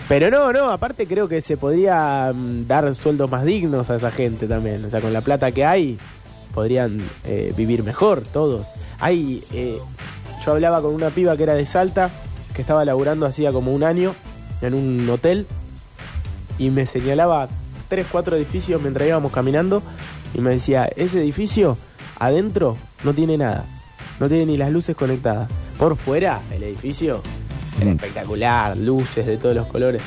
pero 0.08 0.30
no, 0.30 0.52
no. 0.52 0.70
Aparte 0.70 1.06
creo 1.06 1.28
que 1.28 1.40
se 1.40 1.56
podría 1.56 2.32
mm, 2.34 2.66
dar 2.66 2.94
sueldos 2.94 3.30
más 3.30 3.44
dignos 3.44 3.90
a 3.90 3.96
esa 3.96 4.10
gente 4.10 4.46
también. 4.46 4.84
O 4.84 4.90
sea, 4.90 5.00
con 5.00 5.12
la 5.12 5.20
plata 5.20 5.52
que 5.52 5.64
hay 5.64 5.98
podrían 6.54 7.00
eh, 7.24 7.52
vivir 7.56 7.82
mejor 7.82 8.22
todos. 8.22 8.66
Hay, 9.00 9.42
eh, 9.52 9.78
yo 10.44 10.52
hablaba 10.52 10.82
con 10.82 10.94
una 10.94 11.10
piba 11.10 11.36
que 11.36 11.42
era 11.44 11.54
de 11.54 11.66
Salta 11.66 12.10
que 12.54 12.62
estaba 12.62 12.84
laburando 12.84 13.26
hacía 13.26 13.52
como 13.52 13.72
un 13.72 13.82
año 13.82 14.14
en 14.60 14.74
un 14.74 15.08
hotel 15.08 15.46
y 16.58 16.70
me 16.70 16.86
señalaba 16.86 17.48
tres, 17.88 18.06
cuatro 18.10 18.36
edificios 18.36 18.80
mientras 18.80 19.08
íbamos 19.08 19.32
caminando 19.32 19.82
y 20.34 20.40
me 20.40 20.50
decía, 20.50 20.84
ese 20.96 21.20
edificio 21.20 21.76
adentro 22.18 22.76
no 23.04 23.14
tiene 23.14 23.36
nada, 23.36 23.64
no 24.20 24.28
tiene 24.28 24.46
ni 24.46 24.56
las 24.56 24.70
luces 24.70 24.94
conectadas. 24.94 25.48
Por 25.78 25.96
fuera, 25.96 26.40
el 26.52 26.62
edificio 26.62 27.22
era 27.80 27.90
Mm. 27.90 27.94
espectacular, 27.94 28.76
luces 28.76 29.26
de 29.26 29.37
todos 29.37 29.54
los 29.54 29.66
colores. 29.66 30.02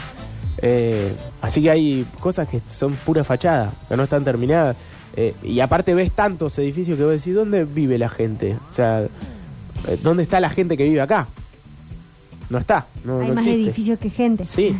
Eh, 0.62 1.12
así 1.41 1.62
que 1.62 1.69
hay 1.69 2.06
cosas 2.19 2.47
que 2.47 2.62
son 2.71 2.93
pura 2.93 3.23
fachada, 3.23 3.73
que 3.89 3.97
no 3.97 4.04
están 4.04 4.23
terminadas. 4.23 4.75
Eh, 5.17 5.34
y 5.43 5.60
aparte 5.60 5.93
ves 5.93 6.12
tantos 6.12 6.58
edificios 6.60 6.97
que 6.97 7.04
vos 7.04 7.13
decís, 7.13 7.34
¿dónde 7.36 7.65
vive 7.65 7.97
la 7.97 8.10
gente? 8.10 8.58
O 8.71 8.73
sea, 8.73 9.01
eh, 9.04 9.97
¿dónde 10.04 10.23
está 10.23 10.39
la 10.39 10.49
gente 10.49 10.75
que 10.78 10.84
vive 10.84 11.01
acá? 11.01 11.28
No 12.49 12.58
está, 12.60 12.86
no, 13.04 13.21
Hay 13.21 13.30
no 13.30 13.36
más 13.36 13.45
existe. 13.45 13.63
edificios 13.63 13.99
que 13.99 14.10
gente. 14.10 14.45
Sí, 14.45 14.75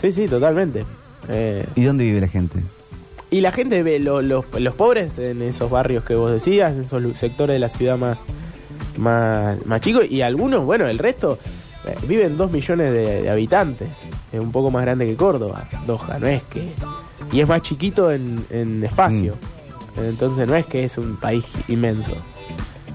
sí, 0.00 0.12
sí, 0.12 0.28
totalmente. 0.28 0.84
Eh, 1.28 1.66
¿Y 1.76 1.82
dónde 1.84 2.04
vive 2.04 2.20
la 2.20 2.28
gente? 2.28 2.58
y 3.30 3.40
la 3.40 3.50
gente 3.50 3.82
ve 3.82 3.98
lo- 3.98 4.20
los, 4.20 4.44
los 4.58 4.74
pobres 4.74 5.18
en 5.18 5.40
esos 5.40 5.70
barrios 5.70 6.04
que 6.04 6.14
vos 6.14 6.30
decías, 6.30 6.72
en 6.74 6.82
esos 6.82 7.16
sectores 7.16 7.54
de 7.54 7.60
la 7.60 7.70
ciudad 7.70 7.96
más, 7.96 8.18
más, 8.98 9.64
más 9.64 9.80
chicos, 9.80 10.04
y 10.10 10.20
algunos, 10.20 10.64
bueno, 10.66 10.86
el 10.86 10.98
resto 10.98 11.38
eh, 11.86 11.96
viven 12.06 12.36
dos 12.36 12.50
millones 12.50 12.92
de, 12.92 13.22
de 13.22 13.30
habitantes, 13.30 13.88
es 14.32 14.40
un 14.40 14.52
poco 14.52 14.70
más 14.70 14.82
grande 14.82 15.06
que 15.06 15.16
Córdoba, 15.16 15.64
Doha, 15.86 16.18
no 16.18 16.26
es 16.26 16.42
que... 16.44 16.68
Y 17.32 17.40
es 17.40 17.48
más 17.48 17.62
chiquito 17.62 18.12
en, 18.12 18.44
en 18.50 18.84
espacio, 18.84 19.34
entonces 19.96 20.46
no 20.46 20.54
es 20.54 20.66
que 20.66 20.84
es 20.84 20.98
un 20.98 21.16
país 21.16 21.44
inmenso. 21.68 22.12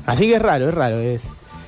Así 0.05 0.27
que 0.27 0.35
es 0.35 0.41
raro, 0.41 0.69
es 0.69 0.73
raro, 0.73 0.99
es... 0.99 1.21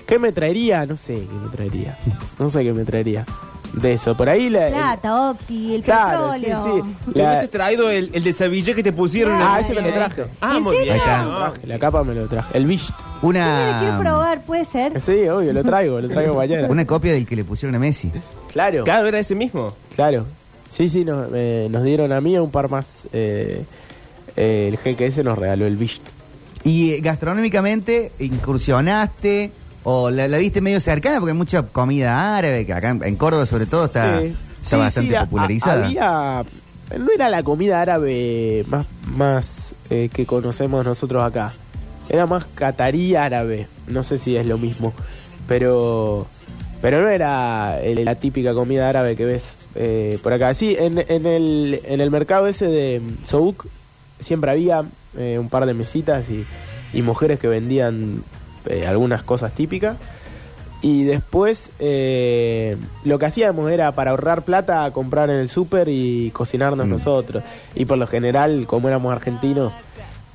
¿Qué 0.05 0.19
me 0.19 0.31
traería? 0.31 0.85
No 0.85 0.97
sé 0.97 1.15
qué 1.15 1.35
me 1.43 1.49
traería, 1.49 1.97
no 2.37 2.49
sé 2.49 2.63
qué 2.63 2.73
me 2.73 2.83
traería 2.83 3.25
de 3.73 3.93
eso. 3.93 4.15
Por 4.15 4.29
ahí 4.29 4.49
la... 4.49 4.67
el- 4.67 4.73
Plata, 4.73 5.29
Opti, 5.31 5.75
el 5.75 5.81
Claro, 5.81 6.33
sí, 6.33 6.41
petróleo. 6.45 6.83
sí. 7.05 7.11
¿Te 7.13 7.19
La- 7.21 7.29
hubieses 7.29 7.49
traído 7.49 7.89
el, 7.89 8.09
el 8.13 8.23
de 8.23 8.33
Sevilla 8.33 8.73
que 8.73 8.83
te 8.83 8.91
pusieron? 8.91 9.35
en 9.35 9.41
el- 9.41 9.47
Ah, 9.47 9.59
ese 9.59 9.73
me 9.73 9.81
lo 9.81 9.89
traje. 9.93 10.25
Ah, 10.41 10.57
¿En 10.57 10.63
muy 10.63 10.75
serio? 10.77 10.93
bien. 10.93 10.93
Ahí 10.93 10.99
está. 10.99 11.21
Ah, 11.21 11.51
Traje, 11.53 11.67
La 11.67 11.79
capa 11.79 12.03
me 12.03 12.15
lo 12.15 12.27
traje. 12.27 12.57
El 12.57 12.65
Beast. 12.67 12.89
Yo 12.89 12.95
lo 13.23 13.27
Una, 13.29 13.77
quiero 13.81 13.99
probar, 13.99 14.41
puede 14.45 14.65
ser. 14.65 14.99
Sí, 15.01 15.27
obvio, 15.27 15.51
lo 15.53 15.63
traigo, 15.63 15.99
lo 16.01 16.07
traigo 16.07 16.35
mañana. 16.35 16.67
una 16.69 16.85
copia 16.85 17.13
del 17.13 17.25
que 17.27 17.35
le 17.35 17.43
pusieron 17.43 17.75
a 17.75 17.79
Messi. 17.79 18.11
Claro, 18.51 18.83
Claro, 18.83 19.07
era 19.07 19.19
ese 19.19 19.35
mismo. 19.35 19.73
claro. 19.95 20.25
Sí, 20.71 20.87
sí, 20.87 21.03
nos, 21.03 21.27
eh, 21.33 21.67
nos 21.71 21.83
dieron 21.83 22.11
a 22.11 22.21
mí 22.21 22.33
y 22.33 22.35
a 22.35 22.41
un 22.43 22.51
par 22.51 22.69
más. 22.69 23.07
eh, 23.11 23.65
eh, 24.37 24.71
el 24.71 24.77
GKS 24.95 25.23
nos 25.23 25.37
regaló 25.37 25.65
el 25.65 25.75
Beast. 25.77 26.01
Y 26.63 26.91
eh, 26.91 26.99
gastronómicamente 27.01 28.11
incursionaste 28.19 29.51
¿O 29.83 30.09
la, 30.11 30.27
la 30.27 30.37
viste 30.37 30.61
medio 30.61 30.79
cercana? 30.79 31.19
Porque 31.19 31.31
hay 31.31 31.37
mucha 31.37 31.63
comida 31.63 32.37
árabe, 32.37 32.65
que 32.65 32.73
acá 32.73 32.89
en, 32.89 33.03
en 33.03 33.15
Córdoba 33.15 33.45
sobre 33.45 33.65
todo 33.65 33.85
está, 33.85 34.19
Sí. 34.19 34.35
está 34.61 34.69
Sí, 34.69 34.75
bastante 34.77 35.09
sí, 35.11 35.15
a- 35.15 35.25
popularizada. 35.25 35.85
había, 35.85 36.43
no 36.97 37.11
era 37.13 37.29
la 37.29 37.43
comida 37.43 37.81
árabe 37.81 38.65
más, 38.67 38.85
más 39.15 39.71
eh, 39.89 40.09
que 40.13 40.25
conocemos 40.25 40.85
nosotros 40.85 41.23
acá. 41.23 41.53
Era 42.09 42.25
más 42.25 42.45
catarí 42.55 43.15
árabe. 43.15 43.67
No 43.87 44.03
sé 44.03 44.17
si 44.17 44.35
es 44.35 44.45
lo 44.45 44.57
mismo. 44.57 44.93
Pero, 45.47 46.27
pero 46.81 47.01
no 47.01 47.07
era 47.09 47.79
el- 47.81 48.03
la 48.05 48.15
típica 48.15 48.53
comida 48.53 48.89
árabe 48.89 49.15
que 49.15 49.25
ves 49.25 49.43
eh, 49.75 50.19
por 50.21 50.33
acá. 50.33 50.53
Sí, 50.53 50.75
en, 50.77 50.97
en, 51.07 51.25
el, 51.25 51.81
en 51.85 52.01
el 52.01 52.11
mercado 52.11 52.47
ese 52.47 52.65
de 52.65 53.01
Souk 53.25 53.65
siempre 54.19 54.51
había 54.51 54.83
eh, 55.17 55.37
un 55.39 55.49
par 55.49 55.65
de 55.65 55.73
mesitas 55.73 56.25
y, 56.29 56.45
y 56.93 57.01
mujeres 57.01 57.39
que 57.39 57.47
vendían 57.47 58.23
eh, 58.67 58.85
algunas 58.87 59.23
cosas 59.23 59.51
típicas. 59.53 59.97
Y 60.81 61.03
después 61.03 61.71
eh, 61.79 62.77
lo 63.03 63.19
que 63.19 63.25
hacíamos 63.25 63.69
era 63.69 63.91
para 63.91 64.11
ahorrar 64.11 64.43
plata 64.43 64.89
comprar 64.91 65.29
en 65.29 65.35
el 65.37 65.49
súper 65.49 65.89
y 65.89 66.31
cocinarnos 66.31 66.87
Mm. 66.87 66.89
nosotros. 66.89 67.43
Y 67.75 67.85
por 67.85 67.97
lo 67.97 68.07
general, 68.07 68.65
como 68.65 68.87
éramos 68.87 69.11
argentinos, 69.11 69.73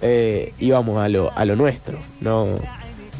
eh, 0.02 0.52
íbamos 0.58 1.02
a 1.02 1.08
lo, 1.08 1.32
a 1.34 1.44
lo 1.46 1.56
nuestro. 1.56 1.98
No, 2.20 2.48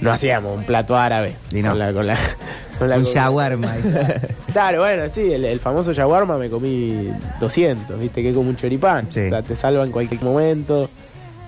no 0.03 0.13
hacíamos 0.13 0.55
un 0.59 0.65
plato 0.65 0.97
árabe. 0.99 1.35
Y 1.51 1.63
no. 1.63 1.71
Con 1.71 1.79
la, 1.79 1.93
con 1.95 2.07
la, 2.07 2.19
con 2.79 2.91
la 2.91 2.97
Un 2.99 3.05
shawarma. 3.05 3.75
Claro, 4.53 4.81
bueno, 4.81 5.09
sí, 5.09 5.33
el, 5.33 5.47
el 5.47 5.59
famoso 5.59 5.93
shawarma 5.95 6.37
me 6.39 6.49
comí 6.49 7.09
200, 7.41 7.99
viste, 7.99 8.23
que 8.23 8.33
como 8.35 8.51
un 8.51 8.57
choripán. 8.57 9.07
Sí. 9.11 9.21
O 9.21 9.29
sea, 9.31 9.43
te 9.43 9.57
salva 9.57 9.83
en 9.85 9.91
cualquier 9.91 10.23
momento. 10.23 10.89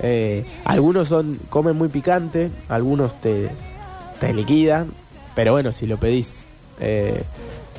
Eh, 0.00 0.44
algunos 0.64 1.08
son 1.08 1.38
comen 1.48 1.76
muy 1.76 1.88
picante, 1.88 2.50
algunos 2.68 3.18
te, 3.20 3.48
te 4.20 4.32
liquidan, 4.34 4.90
pero 5.34 5.52
bueno, 5.52 5.72
si 5.72 5.86
lo 5.86 5.96
pedís 5.98 6.38
eh, 6.80 7.22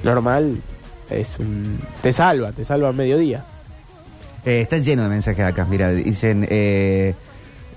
normal, 0.04 0.58
es 1.10 1.38
un, 1.40 1.80
te 2.02 2.12
salva, 2.12 2.52
te 2.52 2.66
salva 2.66 2.90
a 2.90 2.94
mediodía. 2.94 3.44
Eh, 4.46 4.62
está 4.62 4.78
lleno 4.78 5.04
de 5.04 5.10
mensajes 5.10 5.46
acá. 5.46 5.66
Mira, 5.66 5.92
dicen. 5.92 6.48
Eh, 6.50 7.14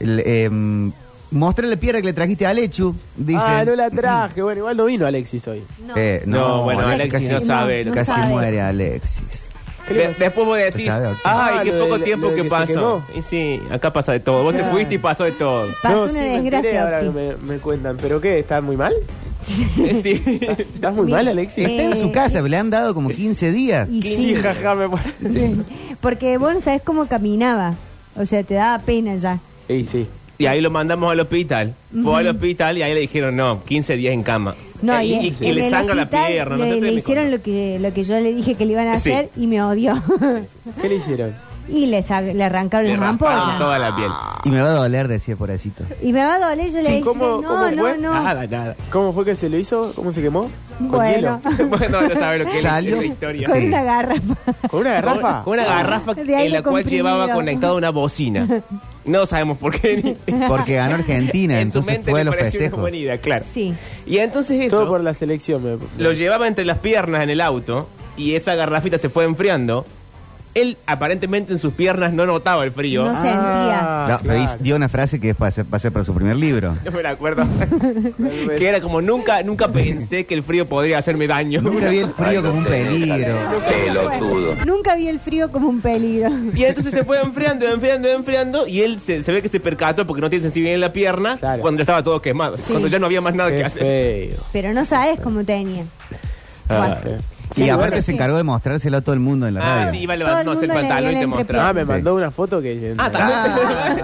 em, 0.01 0.93
Mostré 1.33 1.69
la 1.69 1.77
piedra 1.77 2.01
que 2.01 2.09
le 2.09 2.13
trajiste 2.13 2.45
a 2.45 2.53
Lechu. 2.53 2.93
Dicen. 3.17 3.41
ah, 3.41 3.65
no 3.65 3.77
la 3.77 3.89
traje, 3.89 4.43
bueno, 4.43 4.59
igual 4.61 4.77
no 4.77 4.85
vino 4.87 5.07
Alexis 5.07 5.47
hoy. 5.47 5.63
No. 5.87 5.95
Eh, 5.97 6.23
No, 6.27 6.65
bueno, 6.65 6.81
Alexis 6.89 7.13
casi, 7.13 7.29
no 7.29 7.41
sabe. 7.41 7.89
casi 7.93 8.11
sabe. 8.11 8.27
muere 8.27 8.61
Alexis. 8.61 9.50
Después 9.95 10.47
vos 10.47 10.59
decís, 10.59 10.89
ok. 10.91 11.05
ay, 11.05 11.15
Ah, 11.25 11.61
qué 11.65 11.73
lo 11.73 11.85
poco 11.85 11.99
de- 11.99 12.05
tiempo 12.05 12.27
lo 12.27 12.31
de 12.31 12.37
que 12.37 12.43
que 12.43 12.49
se 12.49 12.55
pasó. 12.55 12.73
quemó. 12.75 13.19
Y 13.19 13.23
sí, 13.23 13.61
acá 13.71 13.93
pasa 13.93 14.13
de 14.13 14.21
todo. 14.21 14.43
Vos 14.43 14.55
te 14.57 14.65
fuiste 14.65 14.95
y 14.95 14.99
pasó 14.99 15.25
de 15.25 15.33
todo. 15.33 15.67
Pasó 15.83 15.97
no, 15.97 16.03
una 16.05 16.13
sí, 16.13 16.19
me 16.19 16.37
enteré 16.37 16.57
desgracia. 16.63 16.83
ahora 16.85 17.03
me, 17.13 17.37
me 17.37 17.59
cuentan, 17.59 17.97
pero 18.01 18.21
¿qué? 18.21 18.39
¿Estás 18.39 18.63
muy 18.63 18.77
mal? 18.77 18.95
sí. 19.47 20.23
¿Estás 20.75 20.95
muy 20.95 21.11
mal, 21.11 21.27
Alexis? 21.27 21.67
Está 21.67 21.83
en 21.83 21.97
su 21.97 22.07
Eh, 22.09 22.13
casa, 22.13 22.43
le 22.43 22.57
han 22.57 22.71
dado 22.71 22.95
como 22.95 23.09
15 23.11 23.53
días. 23.53 23.89
Y 23.91 24.03
Sí, 24.03 24.17
sí, 24.17 24.35
jaja, 24.37 24.75
me 24.75 24.87
Sí. 25.31 25.57
porque 26.01 26.39
vos 26.39 26.53
no 26.55 26.61
sabés 26.61 26.83
cómo 26.83 27.07
caminaba. 27.07 27.75
O 28.17 28.27
sea, 28.27 28.43
te 28.43 28.55
daba 28.55 28.79
pena 28.83 29.17
ya. 29.17 29.39
Sí, 29.67 29.85
sí. 29.91 30.07
Y 30.41 30.47
ahí 30.47 30.61
lo 30.61 30.71
mandamos 30.71 31.13
al 31.13 31.21
hospital. 31.21 31.75
Fue 32.03 32.21
al 32.21 32.27
hospital 32.29 32.79
y 32.79 32.83
ahí 32.83 32.95
le 32.95 33.01
dijeron, 33.01 33.37
no, 33.37 33.63
15 33.65 33.97
días 33.97 34.15
en 34.15 34.23
cama. 34.23 34.55
No, 34.83 34.99
Eh, 34.99 35.05
y, 35.05 35.13
y, 35.13 35.17
y- 35.29 35.37
y 35.41 35.47
en 35.51 35.55
le 35.57 35.65
el 35.67 35.71
sangra 35.71 35.95
la 35.95 36.03
hospital 36.05 36.27
pierna. 36.29 36.57
no 36.57 36.65
le, 36.65 36.71
sé, 36.71 36.75
le 36.77 36.81
me 36.81 36.93
hicieron 36.93 37.25
contó. 37.25 37.37
lo 37.37 37.43
que, 37.43 37.79
lo 37.81 37.93
que 37.93 38.05
yo 38.05 38.15
le 38.19 38.35
dije 38.35 38.55
que 38.55 38.65
le 38.67 38.73
iban 38.73 38.89
a 38.89 38.99
Sí. 38.99 39.13
hacer 39.13 39.31
y 39.37 39.47
me 39.47 39.63
odió. 39.63 40.03
¿Qué 40.81 40.89
le 40.89 40.95
hicieron? 40.97 41.35
y 41.69 41.85
le, 41.87 42.03
sa- 42.03 42.23
le 42.23 42.43
arrancaron 42.43 42.87
Le 42.87 42.97
las 42.97 43.01
rasparon 43.11 43.39
ampollas. 43.39 43.59
toda 43.59 43.79
la 43.79 43.95
piel. 43.95 44.11
Y 44.45 44.49
me 44.49 44.63
va 44.63 44.69
a 44.71 44.73
doler, 44.73 45.07
decía 45.09 45.37
pobrecito. 45.37 45.85
Y 46.03 46.13
me 46.15 46.25
va 46.25 46.37
a 46.37 46.39
doler, 46.49 46.69
yo 46.71 46.79
le 46.79 46.83
Sí, 46.85 46.93
dije, 46.93 47.05
¿cómo- 47.05 47.27
no, 47.43 47.49
cómo 47.49 47.71
no, 47.71 47.83
fue? 47.83 47.99
no. 47.99 48.15
Nada, 48.23 48.47
nada. 48.47 48.77
¿Cómo 48.91 49.13
fue 49.13 49.27
que 49.27 49.37
se 49.37 49.51
lo 49.51 49.59
hizo? 49.59 49.93
¿Cómo 49.95 50.11
se 50.15 50.23
quemó? 50.23 50.51
¿Con 50.79 50.89
Bueno, 50.89 51.15
hielo? 51.45 51.69
bueno, 51.69 52.01
no 52.01 52.15
sabe 52.15 52.39
lo 52.39 52.47
que 52.47 52.57
es 52.57 52.65
la- 52.65 52.71
Salió. 52.71 53.03
historia. 53.03 53.49
con 53.49 53.59
Sí. 53.61 53.67
una 53.67 53.83
garrafa. 53.83 54.35
¿Con 54.71 54.81
una 54.81 54.91
garrafa? 54.93 55.43
Con, 55.45 55.53
una 55.53 55.65
garrafa 55.67 56.15
De 56.15 56.23
en 56.23 56.53
la 56.53 56.63
cual 56.63 56.75
comprimido. 56.83 56.91
llevaba 56.91 57.29
conectada 57.35 57.75
una 57.75 57.91
bocina. 57.91 58.47
No 59.05 59.25
sabemos 59.27 59.59
por 59.59 59.79
qué. 59.79 60.17
Porque 60.49 60.75
ganó 60.75 60.97
Argentina, 60.97 61.61
en 61.61 61.71
su 61.71 61.79
entonces 61.79 61.93
mente 61.99 62.11
fue 62.11 62.21
a 62.21 62.25
le 62.25 62.31
los 62.31 62.37
pareció 62.37 62.59
una 62.59 62.65
festejos. 62.65 62.81
buena 62.81 62.97
idea, 62.97 63.19
claro. 63.19 63.45
Sí. 63.53 63.75
Y 64.07 64.19
entonces 64.19 64.61
eso 64.61 64.79
Todo 64.81 64.89
por 64.89 65.01
la 65.01 65.15
selección. 65.15 65.63
Me... 65.65 65.79
lo 66.03 66.13
llevaba 66.13 66.47
entre 66.49 66.65
las 66.65 66.79
piernas 66.79 67.23
en 67.23 67.31
el 67.31 67.41
auto 67.41 67.89
y 68.17 68.35
esa 68.35 68.55
garrafita 68.55 68.99
se 68.99 69.09
fue 69.09 69.25
enfriando. 69.25 69.87
Él 70.55 70.77
aparentemente 70.87 71.53
en 71.53 71.59
sus 71.61 71.73
piernas 71.73 72.13
no 72.13 72.27
notaba 72.27 72.65
el 72.65 72.73
frío. 72.73 73.05
No 73.05 73.13
No, 73.13 73.23
sentía. 73.23 74.07
No, 74.09 74.19
pero 74.23 74.35
claro. 74.45 74.57
dio 74.61 74.75
una 74.77 74.89
frase 74.89 75.21
que 75.21 75.31
es 75.31 75.37
para 75.37 75.51
ser, 75.53 75.65
para 75.65 75.79
ser 75.79 75.93
para 75.93 76.05
su 76.05 76.13
primer 76.13 76.37
libro. 76.37 76.75
me 76.93 77.03
la 77.03 77.11
acuerdo. 77.11 77.45
que 78.59 78.69
era 78.69 78.81
como 78.81 79.01
nunca 79.01 79.43
nunca 79.45 79.69
pensé 79.69 80.27
que 80.27 80.35
el 80.35 80.43
frío 80.43 80.67
podría 80.67 80.99
hacerme 80.99 81.27
daño. 81.29 81.63
Nunca 81.63 81.89
vi 81.89 81.99
el 81.99 82.11
frío 82.15 82.43
como 82.43 82.59
un 82.59 82.65
peligro. 82.65 83.35
Pelotudo. 83.69 84.55
Nunca 84.67 84.97
vi 84.97 85.09
el 85.09 85.21
frío 85.21 85.51
como 85.53 85.69
un 85.69 85.81
peligro. 85.81 86.31
Y 86.55 86.65
entonces 86.65 86.93
se 86.93 87.05
fue 87.05 87.21
enfriando, 87.21 87.67
enfriando, 87.67 88.09
enfriando 88.09 88.67
y 88.67 88.81
él 88.83 88.99
se, 88.99 89.23
se 89.23 89.33
ve 89.33 89.43
que 89.43 89.49
se 89.49 89.61
percató 89.61 90.07
porque 90.07 90.21
no 90.21 90.29
tiene 90.31 90.43
sensibilidad 90.43 90.75
en 90.75 90.81
la 90.81 90.93
pierna 90.93 91.37
Claro. 91.37 91.63
cuando 91.63 91.79
ya 91.79 91.83
estaba 91.83 92.03
todo 92.03 92.21
quemado, 92.21 92.57
cuando 92.69 92.89
ya 92.89 92.99
no 92.99 93.07
había 93.07 93.21
más 93.21 93.35
nada 93.35 93.51
que 93.55 93.65
hacer. 93.65 93.81
feo. 94.31 94.39
Pero 94.53 94.73
no 94.73 94.85
sabes 94.85 95.21
cómo 95.21 95.45
tenía. 95.45 95.85
Bueno. 96.69 96.97
Eh. 97.51 97.53
Y 97.53 97.65
Sí, 97.65 97.69
aparte 97.69 97.91
bueno, 97.91 97.97
se 97.97 98.03
sí. 98.03 98.13
encargó 98.13 98.37
de 98.37 98.45
mostrárselo 98.45 98.97
a 98.99 99.01
todo 99.01 99.13
el 99.13 99.21
mundo 99.21 99.47
en 99.49 99.55
la 99.55 99.61
Ah, 99.61 99.77
radio. 99.87 99.93
sí, 99.93 99.99
iba 99.99 100.15
a 100.15 100.45
Todo 100.45 100.61
el 100.63 100.69
pantalón 100.69 101.13
y 101.13 101.17
te 101.17 101.27
mostraba. 101.27 101.69
Ah, 101.69 101.73
me 101.73 101.81
Sí. 101.83 101.89
mandó 101.89 102.15
una 102.15 102.31
foto 102.31 102.63
que... 102.63 102.95
Ah, 102.97 103.11
también. 103.11 103.39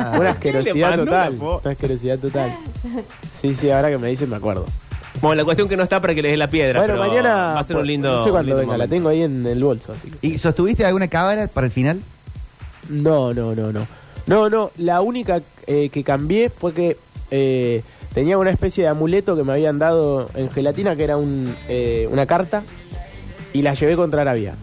Ah. 0.00 0.16
Una 0.18 0.30
asquerosidad 0.30 0.96
total. 0.96 1.34
una 1.40 1.70
asquerosidad 1.70 2.18
total. 2.18 2.56
Sí, 3.40 3.54
sí, 3.60 3.70
ahora 3.70 3.90
que 3.90 3.98
me 3.98 4.08
dicen 4.08 4.28
me 4.30 4.36
acuerdo. 4.36 4.64
Bueno, 5.22 5.36
la 5.36 5.44
cuestión 5.44 5.68
que 5.68 5.76
no 5.76 5.82
está 5.82 6.00
para 6.00 6.14
que 6.14 6.22
le 6.22 6.28
des 6.30 6.38
la 6.38 6.48
piedra, 6.48 6.80
Bueno, 6.80 6.94
pero 6.94 7.06
mañana... 7.08 7.34
va 7.54 7.60
a 7.60 7.64
ser 7.64 7.76
un 7.76 7.86
lindo 7.86 8.16
No 8.18 8.24
sé 8.24 8.30
cuándo 8.30 8.54
venga, 8.56 8.76
la 8.76 8.86
tengo 8.86 9.08
ahí 9.08 9.22
en 9.22 9.46
el 9.46 9.62
bolso. 9.62 9.92
Así 9.92 10.10
que- 10.10 10.26
¿Y 10.26 10.38
sostuviste 10.38 10.84
alguna 10.84 11.08
cámara 11.08 11.46
para 11.48 11.66
el 11.66 11.72
final? 11.72 12.00
No, 12.88 13.32
no, 13.32 13.54
no, 13.54 13.72
no. 13.72 13.86
No, 14.26 14.50
no, 14.50 14.70
la 14.78 15.00
única 15.00 15.40
eh, 15.66 15.88
que 15.88 16.02
cambié 16.04 16.50
fue 16.50 16.72
que 16.74 16.96
eh, 17.30 17.82
tenía 18.12 18.38
una 18.38 18.50
especie 18.50 18.84
de 18.84 18.88
amuleto 18.90 19.36
que 19.36 19.44
me 19.44 19.52
habían 19.52 19.78
dado 19.78 20.28
en 20.34 20.50
gelatina, 20.50 20.96
que 20.96 21.04
era 21.04 21.16
un, 21.16 21.54
eh, 21.68 22.08
una 22.10 22.26
carta, 22.26 22.62
y 23.52 23.62
la 23.62 23.74
llevé 23.74 23.96
contra 23.96 24.22
Arabia. 24.22 24.54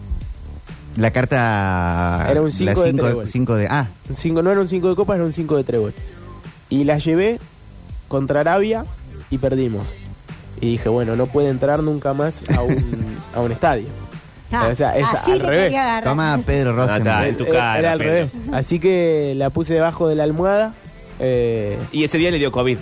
La 0.96 1.10
carta. 1.10 2.26
Era 2.30 2.40
un 2.40 2.52
cinco 2.52 2.72
la 2.72 2.80
de 2.84 2.90
cinco 2.90 3.02
trébol. 3.04 3.28
cinco 3.28 3.54
de. 3.56 3.66
Ah, 3.68 3.88
cinco, 4.14 4.42
no 4.42 4.50
era 4.52 4.60
un 4.60 4.68
5 4.68 4.88
de 4.90 4.94
copas, 4.94 5.16
era 5.16 5.24
un 5.24 5.32
5 5.32 5.56
de 5.56 5.64
trébol. 5.64 5.94
Y 6.68 6.84
la 6.84 6.98
llevé 6.98 7.40
contra 8.08 8.40
Arabia 8.40 8.84
y 9.30 9.38
perdimos. 9.38 9.84
Y 10.60 10.72
dije, 10.72 10.88
bueno, 10.88 11.16
no 11.16 11.26
puede 11.26 11.48
entrar 11.48 11.82
nunca 11.82 12.14
más 12.14 12.34
a 12.56 12.62
un, 12.62 13.16
a 13.34 13.40
un 13.40 13.50
estadio. 13.52 13.86
Ah, 14.52 14.68
O 14.70 14.74
sea, 14.76 14.96
es 14.96 15.04
así 15.06 15.32
al 15.32 15.40
revés. 15.40 15.74
toma 16.04 16.38
Pedro 16.46 16.70
Ah, 16.80 16.86
Rosenberg. 16.86 17.26
en 17.28 17.36
tu 17.38 17.44
cara, 17.46 17.78
Era 17.80 17.92
al 17.92 17.98
Pedro. 17.98 18.12
revés. 18.12 18.32
Así 18.52 18.78
que 18.78 19.34
la 19.36 19.50
puse 19.50 19.74
debajo 19.74 20.06
de 20.08 20.14
la 20.14 20.22
almohada. 20.22 20.74
eh, 21.18 21.76
Y 21.90 22.04
ese 22.04 22.18
día 22.18 22.30
le 22.30 22.38
dio 22.38 22.52
COVID. 22.52 22.78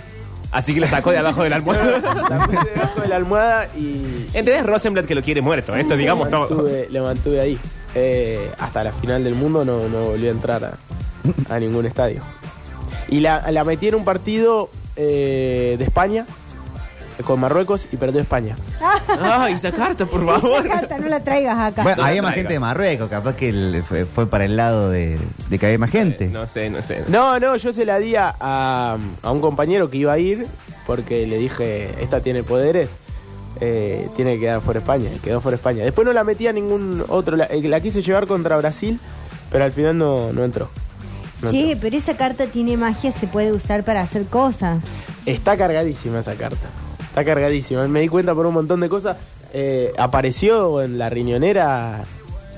Así 0.53 0.73
que 0.73 0.79
la 0.79 0.87
sacó 0.87 1.11
de 1.11 1.17
abajo 1.17 1.43
de 1.43 1.49
la 1.49 1.55
almohada. 1.57 1.99
la 2.29 2.45
puse 2.47 2.69
debajo 2.73 3.01
de 3.01 3.07
la 3.07 3.15
almohada 3.17 3.67
y 3.75 4.27
En 4.33 4.45
realidad 4.45 4.59
es 4.59 4.65
Rosenblatt 4.67 5.05
que 5.05 5.15
lo 5.15 5.21
quiere 5.23 5.41
muerto, 5.41 5.75
esto 5.75 5.97
digamos 5.97 6.29
lo 6.29 6.47
todo. 6.47 6.57
mantuve, 6.57 6.87
lo 6.91 7.03
mantuve 7.03 7.41
ahí. 7.41 7.59
Eh, 7.95 8.49
hasta 8.59 8.83
la 8.83 8.91
final 8.91 9.23
del 9.23 9.35
mundo 9.35 9.65
no, 9.65 9.89
no 9.89 10.03
volvió 10.03 10.29
a 10.29 10.31
entrar 10.31 10.63
a, 10.63 10.73
a 11.53 11.59
ningún 11.59 11.85
estadio. 11.85 12.21
Y 13.09 13.19
la, 13.19 13.51
la 13.51 13.63
metí 13.63 13.87
en 13.89 13.95
un 13.95 14.05
partido 14.05 14.69
eh, 14.95 15.75
de 15.77 15.83
España 15.83 16.25
con 17.25 17.39
Marruecos 17.39 17.87
y 17.91 17.97
perdió 17.97 18.19
España. 18.21 18.55
Ay, 19.21 19.53
esa 19.53 19.71
carta, 19.71 20.05
por 20.05 20.25
favor. 20.25 20.65
Esa 20.65 20.75
carta 20.79 20.97
no 20.97 21.07
la 21.07 21.19
traigas 21.23 21.57
acá. 21.59 21.83
Bueno, 21.83 21.97
No, 22.01 22.07
había 22.07 22.21
más 22.21 22.31
traiga. 22.31 22.41
gente 22.49 22.53
de 22.53 22.59
Marruecos, 22.59 23.09
capaz 23.09 23.35
que 23.35 23.49
el- 23.49 23.83
fue, 23.87 24.05
fue 24.05 24.27
para 24.27 24.45
el 24.45 24.55
lado 24.55 24.89
de, 24.89 25.17
de 25.49 25.59
que 25.59 25.65
había 25.67 25.77
más 25.77 25.91
gente. 25.91 26.27
No 26.27 26.47
sé, 26.47 26.69
no 26.69 26.81
sé. 26.81 27.03
No, 27.07 27.39
no, 27.39 27.55
yo 27.55 27.71
se 27.71 27.85
la 27.85 27.99
di 27.99 28.15
a, 28.15 28.35
a, 28.39 28.97
a 29.21 29.31
un 29.31 29.41
compañero 29.41 29.89
que 29.89 29.97
iba 29.97 30.13
a 30.13 30.17
ir 30.19 30.47
porque 30.87 31.25
le 31.27 31.37
dije, 31.37 31.93
esta 32.01 32.19
tiene 32.21 32.43
poderes, 32.43 32.89
eh, 33.61 34.09
tiene 34.15 34.35
que 34.35 34.41
quedar 34.41 34.61
fuera 34.61 34.79
España. 34.79 35.09
Y 35.15 35.19
quedó 35.19 35.39
fuera 35.39 35.55
España. 35.55 35.83
Después 35.83 36.05
no 36.05 36.13
la 36.13 36.23
metí 36.23 36.47
a 36.47 36.53
ningún 36.53 37.05
otro, 37.07 37.37
la, 37.37 37.45
eh, 37.45 37.61
la 37.63 37.79
quise 37.79 38.01
llevar 38.01 38.27
contra 38.27 38.57
Brasil, 38.57 38.99
pero 39.51 39.63
al 39.63 39.71
final 39.71 39.97
no, 39.97 40.33
no 40.33 40.43
entró. 40.43 40.69
No 41.41 41.49
Sí, 41.49 41.71
entró. 41.71 41.79
pero 41.81 41.97
esa 41.97 42.17
carta 42.17 42.47
tiene 42.47 42.75
magia, 42.77 43.11
se 43.11 43.27
puede 43.27 43.51
usar 43.51 43.83
para 43.83 44.01
hacer 44.01 44.25
cosas. 44.25 44.79
Está 45.25 45.55
cargadísima 45.55 46.19
esa 46.19 46.33
carta. 46.35 46.67
Está 47.13 47.23
cargadísima. 47.23 47.87
Me 47.87 47.99
di 47.99 48.07
cuenta 48.07 48.33
por 48.33 48.47
un 48.47 48.55
montón 48.55 48.79
de 48.79 48.89
cosas. 48.89 49.17
Eh, 49.53 49.93
apareció 49.99 50.81
en 50.81 50.97
la 50.97 51.11
riñonera 51.11 52.05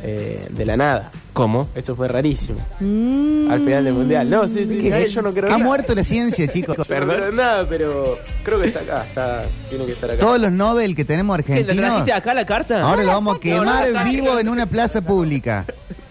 eh, 0.01 0.47
de 0.49 0.65
la 0.65 0.77
nada. 0.77 1.11
¿Cómo? 1.33 1.67
Eso 1.75 1.93
fue 1.93 2.07
rarísimo. 2.07 2.57
Mm. 2.79 3.51
Al 3.51 3.59
final 3.59 3.83
del 3.83 3.93
mundial. 3.93 4.29
No, 4.29 4.47
sí, 4.47 4.65
sí. 4.65 4.89
No, 4.89 4.97
yo 5.05 5.21
no 5.21 5.33
creo 5.33 5.53
ha 5.53 5.57
muerto 5.57 5.93
la 5.93 6.05
ciencia, 6.05 6.47
chicos. 6.47 6.77
No 6.77 6.85
creo 6.85 7.33
nada, 7.33 7.65
pero 7.67 8.17
creo 8.43 8.61
que 8.61 8.67
está 8.67 8.79
acá. 8.79 9.03
Está, 9.03 9.43
tiene 9.67 9.85
que 9.87 9.91
estar 9.91 10.09
acá. 10.11 10.19
Todos 10.19 10.39
los 10.39 10.53
Nobel 10.53 10.95
que 10.95 11.03
tenemos 11.03 11.37
¿Qué, 11.39 11.51
¿La 11.51 11.59
argentinos, 11.59 11.89
trajiste 11.89 12.13
acá 12.13 12.33
la 12.33 12.45
carta? 12.45 12.81
ahora 12.81 13.03
lo 13.03 13.09
vamos 13.09 13.35
a 13.35 13.45
No, 13.45 13.55
no 13.55 13.59
quemar 13.61 14.05
vivo 14.05 14.39
en 14.39 14.47
una 14.47 14.67
plaza 14.67 15.01
pública. 15.01 15.65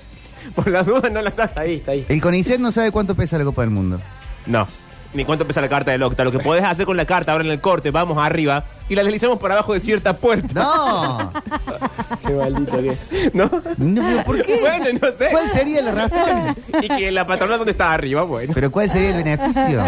Por 0.55 0.69
las 0.69 0.85
dudas 0.85 1.11
no 1.11 1.23
la 1.23 1.31
saca. 1.31 1.45
Está 1.47 1.63
ahí, 1.63 1.75
está 1.77 1.93
ahí. 1.93 2.05
El 2.11 2.21
CONICET 2.21 2.61
no 2.61 2.71
sabe 2.73 2.93
cuánto 2.93 3.15
pesa 3.15 3.39
la 3.39 3.45
Copa 3.45 3.63
del 3.63 3.71
Mundo. 3.71 3.99
No. 4.45 4.69
Ni 5.15 5.25
cuánto 5.25 5.47
pesa 5.47 5.61
la 5.61 5.69
carta 5.69 5.91
del 5.93 6.03
Octa. 6.03 6.25
Lo 6.25 6.33
que 6.33 6.39
podés 6.41 6.65
hacer 6.65 6.85
con 6.87 6.97
la 6.97 7.05
carta 7.07 7.33
ahora 7.33 7.45
en 7.45 7.51
el 7.51 7.61
corte, 7.61 7.91
vamos 7.91 8.19
arriba 8.19 8.65
y 8.89 8.95
la 8.95 9.03
deslizamos 9.03 9.39
por 9.39 9.51
abajo 9.51 9.73
de 9.73 9.81
cierta 9.81 10.13
puerta. 10.15 10.63
No. 10.63 11.33
Qué 12.27 12.33
maldito 12.33 12.79
que 12.83 12.89
es. 12.91 13.09
¿No? 13.35 13.51
No, 13.79 14.03
pero 14.03 14.25
¿por 14.25 14.43
qué? 14.43 14.61
Bueno, 14.61 14.99
no 15.01 15.09
sé. 15.17 15.29
¿Cuál 15.31 15.51
sería 15.51 15.83
la 15.83 15.93
razón? 15.93 16.57
Y 16.83 16.89
que 16.89 17.11
la 17.11 17.27
patronal 17.27 17.59
donde 17.59 17.73
está 17.73 17.93
arriba, 17.93 18.23
bueno. 18.23 18.53
Pero 18.55 18.71
¿cuál 18.71 18.91
sería 18.91 19.11
el 19.17 19.23
beneficio? 19.25 19.83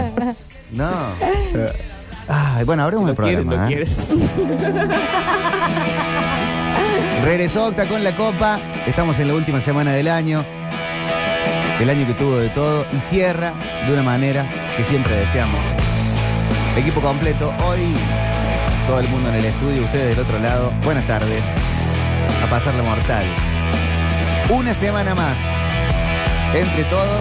No. 0.73 0.91
Ay, 2.29 2.65
bueno, 2.65 2.83
abremos 2.83 3.07
Lo 3.07 3.13
el 3.13 3.17
quieres, 3.19 3.45
programa. 3.45 3.69
lo 3.69 3.71
¿eh? 3.71 3.75
quieres. 3.75 3.97
Regresó 7.25 7.67
Octa 7.67 7.87
con 7.87 8.03
la 8.05 8.17
Copa. 8.17 8.59
Estamos 8.87 9.19
en 9.19 9.29
la 9.29 9.35
última 9.35 9.61
semana 9.61 9.93
del 9.93 10.09
año. 10.09 10.45
El 11.81 11.91
año 11.91 12.07
que 12.07 12.15
tuvo 12.15 12.39
de 12.39 12.49
todo. 12.51 12.87
Y 12.93 13.01
cierra 13.01 13.53
de 13.87 13.93
una 13.93 14.03
manera 14.03 14.47
que 14.77 14.85
siempre 14.85 15.15
deseamos. 15.15 15.61
Equipo 16.77 17.01
completo. 17.01 17.53
Hoy 17.67 17.95
todo 18.87 19.01
el 19.01 19.09
mundo 19.09 19.29
en 19.29 19.37
el 19.37 19.45
estudio. 19.45 19.85
Ustedes 19.85 20.17
del 20.17 20.25
otro 20.25 20.39
lado. 20.39 20.73
Buenas 20.85 21.07
tardes. 21.07 21.43
A 22.43 22.51
pasarla 22.51 22.83
mortal. 22.83 23.27
Una 24.49 24.75
semana 24.75 25.15
más. 25.15 25.37
Entre 26.55 26.85
todos. 26.85 27.21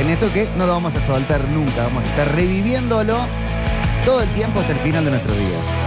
En 0.00 0.08
esto 0.08 0.32
que 0.32 0.48
no 0.56 0.66
lo 0.66 0.72
vamos 0.72 0.94
a 0.94 1.02
soltar 1.06 1.46
nunca. 1.48 1.84
Vamos 1.84 2.04
a 2.04 2.08
estar 2.08 2.34
reviviéndolo 2.34 3.18
todo 4.06 4.22
el 4.22 4.28
tiempo 4.30 4.60
hasta 4.60 4.72
el 4.72 4.78
final 4.78 5.04
de 5.04 5.10
nuestros 5.10 5.36
días. 5.36 5.81